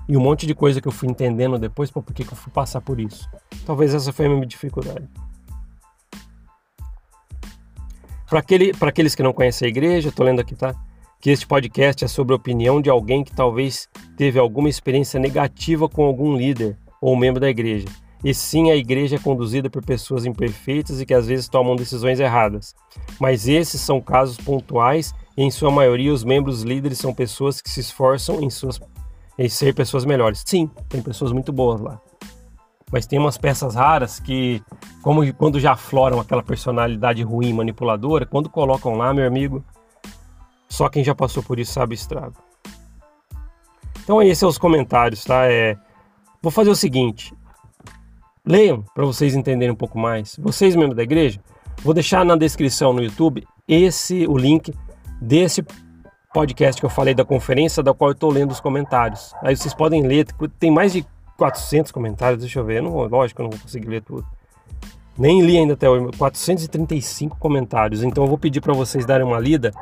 E 0.07 0.17
um 0.17 0.19
monte 0.19 0.47
de 0.47 0.55
coisa 0.55 0.81
que 0.81 0.87
eu 0.87 0.91
fui 0.91 1.07
entendendo 1.07 1.57
depois, 1.59 1.91
por 1.91 2.03
que, 2.03 2.23
que 2.23 2.33
eu 2.33 2.37
fui 2.37 2.51
passar 2.51 2.81
por 2.81 2.99
isso? 2.99 3.29
Talvez 3.65 3.93
essa 3.93 4.11
foi 4.11 4.25
a 4.25 4.29
minha 4.29 4.45
dificuldade. 4.45 5.07
Para 8.27 8.39
aquele, 8.39 8.71
aqueles 8.81 9.15
que 9.15 9.23
não 9.23 9.33
conhecem 9.33 9.67
a 9.67 9.69
igreja, 9.69 10.09
estou 10.09 10.25
lendo 10.25 10.39
aqui, 10.39 10.55
tá? 10.55 10.75
Que 11.19 11.29
este 11.29 11.45
podcast 11.45 12.05
é 12.05 12.07
sobre 12.07 12.33
a 12.33 12.37
opinião 12.37 12.81
de 12.81 12.89
alguém 12.89 13.23
que 13.23 13.31
talvez 13.31 13.87
teve 14.17 14.39
alguma 14.39 14.69
experiência 14.69 15.19
negativa 15.19 15.87
com 15.87 16.03
algum 16.03 16.35
líder 16.35 16.77
ou 17.01 17.15
membro 17.15 17.39
da 17.39 17.49
igreja. 17.49 17.87
E 18.23 18.33
sim, 18.33 18.69
a 18.69 18.75
igreja 18.75 19.15
é 19.15 19.19
conduzida 19.19 19.69
por 19.69 19.83
pessoas 19.83 20.25
imperfeitas 20.25 20.99
e 20.99 21.05
que 21.05 21.13
às 21.13 21.27
vezes 21.27 21.47
tomam 21.47 21.75
decisões 21.75 22.19
erradas. 22.19 22.75
Mas 23.19 23.47
esses 23.47 23.79
são 23.79 24.01
casos 24.01 24.37
pontuais 24.37 25.13
em 25.43 25.51
sua 25.51 25.71
maioria, 25.71 26.13
os 26.13 26.23
membros 26.23 26.63
líderes 26.63 26.97
são 26.97 27.13
pessoas 27.13 27.61
que 27.61 27.69
se 27.69 27.79
esforçam 27.79 28.41
em, 28.41 28.49
suas, 28.49 28.79
em 29.37 29.49
ser 29.49 29.73
pessoas 29.73 30.05
melhores. 30.05 30.43
Sim, 30.45 30.69
tem 30.87 31.01
pessoas 31.01 31.31
muito 31.31 31.51
boas 31.51 31.79
lá 31.79 32.01
mas 32.91 33.05
tem 33.05 33.19
umas 33.19 33.37
peças 33.37 33.75
raras 33.75 34.19
que, 34.19 34.61
como 35.01 35.31
quando 35.35 35.59
já 35.59 35.73
afloram 35.73 36.19
aquela 36.19 36.41
personalidade 36.41 37.21
ruim, 37.21 37.53
manipuladora, 37.53 38.25
quando 38.25 38.49
colocam 38.49 38.95
lá, 38.95 39.13
meu 39.13 39.27
amigo, 39.27 39.63
só 40.67 40.89
quem 40.89 41.03
já 41.03 41.13
passou 41.13 41.43
por 41.43 41.59
isso 41.59 41.73
sabe 41.73 41.93
o 41.93 41.95
estrago. 41.95 42.35
Então, 44.03 44.21
esses 44.21 44.39
são 44.39 44.49
os 44.49 44.57
comentários, 44.57 45.23
tá? 45.23 45.45
É, 45.45 45.77
vou 46.41 46.51
fazer 46.51 46.71
o 46.71 46.75
seguinte: 46.75 47.33
leiam 48.43 48.83
para 48.95 49.05
vocês 49.05 49.35
entenderem 49.35 49.73
um 49.73 49.77
pouco 49.77 49.99
mais. 49.99 50.35
Vocês, 50.39 50.75
membros 50.75 50.97
da 50.97 51.03
igreja, 51.03 51.39
vou 51.83 51.93
deixar 51.93 52.25
na 52.25 52.35
descrição 52.35 52.91
no 52.91 53.03
YouTube 53.03 53.47
esse 53.67 54.25
o 54.25 54.35
link 54.35 54.73
desse 55.21 55.65
podcast 56.33 56.79
que 56.79 56.85
eu 56.85 56.89
falei 56.89 57.13
da 57.13 57.25
conferência, 57.25 57.81
da 57.81 57.93
qual 57.93 58.11
eu 58.11 58.13
estou 58.13 58.31
lendo 58.31 58.51
os 58.51 58.59
comentários. 58.59 59.33
Aí 59.41 59.55
vocês 59.55 59.73
podem 59.73 60.05
ler, 60.05 60.27
tem 60.59 60.71
mais 60.71 60.93
de 60.93 61.05
400 61.37 61.91
comentários, 61.91 62.41
deixa 62.41 62.59
eu 62.59 62.65
ver, 62.65 62.77
eu 62.77 62.83
não 62.83 62.91
lógico, 63.07 63.41
eu 63.41 63.43
não 63.43 63.51
vou 63.51 63.59
conseguir 63.59 63.87
ler 63.87 64.01
tudo. 64.01 64.25
Nem 65.17 65.41
li 65.41 65.57
ainda 65.57 65.73
até 65.73 65.89
hoje, 65.89 66.17
435 66.17 67.37
comentários, 67.37 68.03
então 68.03 68.23
eu 68.23 68.27
vou 68.27 68.37
pedir 68.37 68.61
para 68.61 68.73
vocês 68.73 69.05
darem 69.05 69.25
uma 69.25 69.39
lida, 69.39 69.73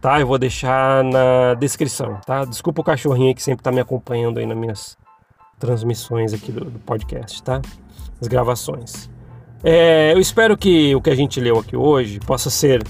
tá? 0.00 0.18
Eu 0.20 0.26
vou 0.26 0.38
deixar 0.38 1.04
na 1.04 1.54
descrição, 1.54 2.18
tá? 2.24 2.44
Desculpa 2.44 2.80
o 2.80 2.84
cachorrinho 2.84 3.34
que 3.34 3.42
sempre 3.42 3.62
tá 3.62 3.70
me 3.70 3.80
acompanhando 3.80 4.38
aí 4.38 4.46
nas 4.46 4.56
minhas 4.56 4.96
transmissões 5.58 6.32
aqui 6.32 6.50
do, 6.50 6.64
do 6.64 6.78
podcast, 6.78 7.42
tá? 7.42 7.60
As 8.20 8.28
gravações. 8.28 9.10
É, 9.62 10.12
eu 10.14 10.18
espero 10.18 10.56
que 10.56 10.94
o 10.94 11.02
que 11.02 11.10
a 11.10 11.14
gente 11.14 11.40
leu 11.40 11.58
aqui 11.58 11.76
hoje 11.76 12.20
possa 12.20 12.48
ser 12.48 12.82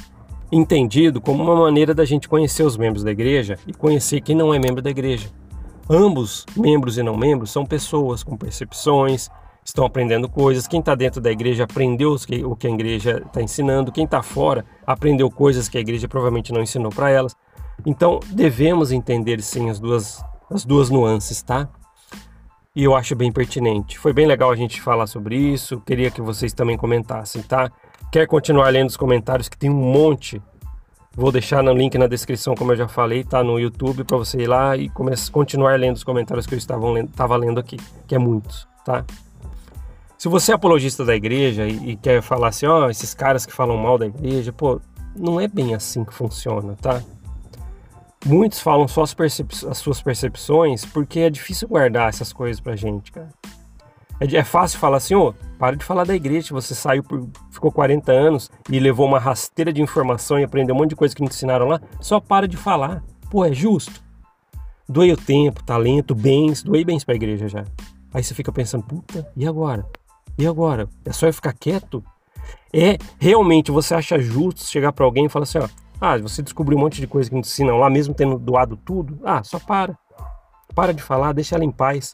entendido 0.50 1.20
como 1.20 1.42
uma 1.42 1.56
maneira 1.56 1.94
da 1.94 2.04
gente 2.04 2.28
conhecer 2.28 2.62
os 2.62 2.76
membros 2.76 3.02
da 3.02 3.10
igreja 3.10 3.58
e 3.66 3.72
conhecer 3.72 4.20
quem 4.20 4.36
não 4.36 4.52
é 4.54 4.58
membro 4.58 4.82
da 4.82 4.90
igreja. 4.90 5.28
Ambos, 5.88 6.44
membros 6.56 6.98
e 6.98 7.02
não 7.02 7.16
membros, 7.16 7.50
são 7.50 7.64
pessoas 7.64 8.22
com 8.22 8.36
percepções, 8.36 9.28
estão 9.64 9.84
aprendendo 9.84 10.28
coisas. 10.28 10.66
Quem 10.66 10.80
está 10.80 10.94
dentro 10.94 11.20
da 11.20 11.30
igreja 11.30 11.64
aprendeu 11.64 12.16
o 12.44 12.56
que 12.56 12.66
a 12.66 12.70
igreja 12.70 13.22
está 13.24 13.42
ensinando, 13.42 13.92
quem 13.92 14.04
está 14.04 14.22
fora 14.22 14.64
aprendeu 14.86 15.30
coisas 15.30 15.68
que 15.68 15.78
a 15.78 15.80
igreja 15.80 16.08
provavelmente 16.08 16.52
não 16.52 16.62
ensinou 16.62 16.90
para 16.90 17.10
elas. 17.10 17.36
Então 17.84 18.20
devemos 18.30 18.90
entender 18.90 19.40
sim 19.42 19.68
as 19.68 19.78
duas, 19.78 20.24
as 20.50 20.64
duas 20.64 20.90
nuances, 20.90 21.42
tá? 21.42 21.68
E 22.74 22.84
eu 22.84 22.94
acho 22.94 23.16
bem 23.16 23.32
pertinente. 23.32 23.98
Foi 23.98 24.12
bem 24.12 24.26
legal 24.26 24.50
a 24.50 24.56
gente 24.56 24.82
falar 24.82 25.06
sobre 25.06 25.34
isso. 25.36 25.80
Queria 25.80 26.10
que 26.10 26.20
vocês 26.20 26.52
também 26.52 26.76
comentassem, 26.76 27.42
tá? 27.42 27.70
Quer 28.10 28.26
continuar 28.26 28.70
lendo 28.70 28.88
os 28.88 28.96
comentários 28.96 29.48
que 29.48 29.56
tem 29.56 29.70
um 29.70 29.74
monte 29.74 30.40
Vou 31.16 31.32
deixar 31.32 31.62
no 31.62 31.72
link 31.72 31.96
na 31.96 32.06
descrição, 32.06 32.54
como 32.54 32.72
eu 32.72 32.76
já 32.76 32.86
falei, 32.86 33.24
tá 33.24 33.42
no 33.42 33.58
YouTube 33.58 34.04
para 34.04 34.18
você 34.18 34.42
ir 34.42 34.46
lá 34.46 34.76
e 34.76 34.90
começar, 34.90 35.32
continuar 35.32 35.80
lendo 35.80 35.96
os 35.96 36.04
comentários 36.04 36.46
que 36.46 36.52
eu 36.52 36.58
estava 36.58 36.86
lendo, 36.90 37.08
estava 37.08 37.34
lendo 37.38 37.58
aqui, 37.58 37.78
que 38.06 38.14
é 38.14 38.18
muitos, 38.18 38.68
tá? 38.84 39.02
Se 40.18 40.28
você 40.28 40.52
é 40.52 40.54
apologista 40.54 41.06
da 41.06 41.16
igreja 41.16 41.66
e, 41.66 41.92
e 41.92 41.96
quer 41.96 42.20
falar 42.20 42.48
assim, 42.48 42.66
ó, 42.66 42.84
oh, 42.84 42.90
esses 42.90 43.14
caras 43.14 43.46
que 43.46 43.52
falam 43.52 43.78
mal 43.78 43.96
da 43.96 44.04
igreja, 44.04 44.52
pô, 44.52 44.78
não 45.16 45.40
é 45.40 45.48
bem 45.48 45.74
assim 45.74 46.04
que 46.04 46.12
funciona, 46.12 46.76
tá? 46.82 47.02
Muitos 48.26 48.60
falam 48.60 48.86
só 48.86 49.02
as, 49.02 49.16
as, 49.70 49.78
suas 49.78 50.02
percepções 50.02 50.84
porque 50.84 51.20
é 51.20 51.30
difícil 51.30 51.66
guardar 51.66 52.10
essas 52.10 52.30
coisas 52.30 52.60
pra 52.60 52.76
gente, 52.76 53.10
cara. 53.10 53.30
É, 54.20 54.36
é 54.36 54.44
fácil 54.44 54.78
falar 54.78 54.98
assim, 54.98 55.14
ô, 55.14 55.34
para 55.58 55.76
de 55.76 55.84
falar 55.84 56.04
da 56.04 56.14
igreja, 56.14 56.52
você 56.52 56.74
saiu 56.74 57.02
por. 57.02 57.28
ficou 57.50 57.70
40 57.70 58.12
anos 58.12 58.50
e 58.70 58.78
levou 58.78 59.06
uma 59.06 59.18
rasteira 59.18 59.72
de 59.72 59.82
informação 59.82 60.38
e 60.38 60.44
aprendeu 60.44 60.74
um 60.74 60.78
monte 60.78 60.90
de 60.90 60.96
coisa 60.96 61.14
que 61.14 61.22
não 61.22 61.28
te 61.28 61.34
ensinaram 61.34 61.66
lá. 61.68 61.80
Só 62.00 62.20
para 62.20 62.46
de 62.46 62.56
falar. 62.56 63.02
Pô, 63.30 63.44
é 63.44 63.52
justo. 63.52 64.04
Doei 64.88 65.12
o 65.12 65.16
tempo, 65.16 65.62
talento, 65.64 66.14
bens, 66.14 66.62
doei 66.62 66.84
bens 66.84 67.04
pra 67.04 67.14
igreja 67.14 67.48
já. 67.48 67.64
Aí 68.14 68.22
você 68.22 68.34
fica 68.34 68.52
pensando, 68.52 68.84
puta, 68.84 69.28
e 69.36 69.46
agora? 69.46 69.84
E 70.38 70.46
agora? 70.46 70.88
É 71.04 71.12
só 71.12 71.26
eu 71.26 71.32
ficar 71.32 71.52
quieto? 71.52 72.04
É 72.72 72.96
realmente 73.18 73.70
você 73.70 73.94
acha 73.94 74.18
justo 74.18 74.60
chegar 74.64 74.92
para 74.92 75.04
alguém 75.04 75.26
e 75.26 75.28
falar 75.28 75.42
assim, 75.42 75.58
ó, 75.58 75.68
ah, 76.00 76.16
você 76.18 76.42
descobriu 76.42 76.78
um 76.78 76.80
monte 76.80 77.00
de 77.00 77.06
coisa 77.06 77.28
que 77.28 77.34
não 77.34 77.42
te 77.42 77.48
ensinam 77.48 77.78
lá, 77.78 77.90
mesmo 77.90 78.14
tendo 78.14 78.38
doado 78.38 78.76
tudo? 78.76 79.18
Ah, 79.24 79.42
só 79.42 79.58
para. 79.58 79.98
Para 80.74 80.92
de 80.92 81.02
falar, 81.02 81.32
deixa 81.32 81.54
ela 81.54 81.64
em 81.64 81.70
paz. 81.70 82.12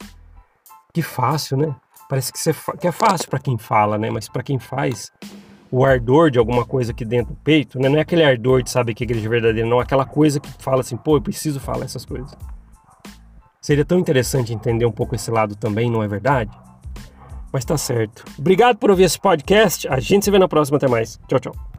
Que 0.93 1.01
fácil, 1.01 1.57
né? 1.57 1.75
Parece 2.09 2.31
que, 2.31 2.39
você, 2.39 2.53
que 2.79 2.87
é 2.87 2.91
fácil 2.91 3.29
para 3.29 3.39
quem 3.39 3.57
fala, 3.57 3.97
né? 3.97 4.09
Mas 4.09 4.29
para 4.29 4.43
quem 4.43 4.59
faz, 4.59 5.11
o 5.71 5.83
ardor 5.83 6.29
de 6.29 6.37
alguma 6.37 6.65
coisa 6.65 6.91
aqui 6.91 7.03
dentro 7.03 7.33
do 7.33 7.39
peito, 7.39 7.79
né? 7.79 7.89
Não 7.89 7.97
é 7.97 8.01
aquele 8.01 8.23
ardor 8.23 8.61
de 8.61 8.69
saber 8.69 8.93
que 8.93 9.03
é 9.03 9.05
igreja 9.05 9.27
verdadeira, 9.27 9.67
não. 9.67 9.79
Aquela 9.79 10.05
coisa 10.05 10.39
que 10.39 10.49
fala 10.59 10.81
assim, 10.81 10.95
pô, 10.95 11.17
eu 11.17 11.21
preciso 11.21 11.59
falar 11.59 11.85
essas 11.85 12.05
coisas. 12.05 12.31
Seria 13.59 13.85
tão 13.85 13.97
interessante 13.97 14.53
entender 14.53 14.85
um 14.85 14.91
pouco 14.91 15.15
esse 15.15 15.31
lado 15.31 15.55
também, 15.55 15.89
não 15.89 16.03
é 16.03 16.07
verdade? 16.07 16.51
Mas 17.51 17.63
tá 17.63 17.77
certo. 17.77 18.25
Obrigado 18.37 18.77
por 18.77 18.89
ouvir 18.89 19.03
esse 19.03 19.19
podcast. 19.19 19.87
A 19.87 19.99
gente 19.99 20.25
se 20.25 20.31
vê 20.31 20.39
na 20.39 20.47
próxima. 20.47 20.77
Até 20.77 20.87
mais. 20.87 21.19
Tchau, 21.27 21.39
tchau. 21.39 21.72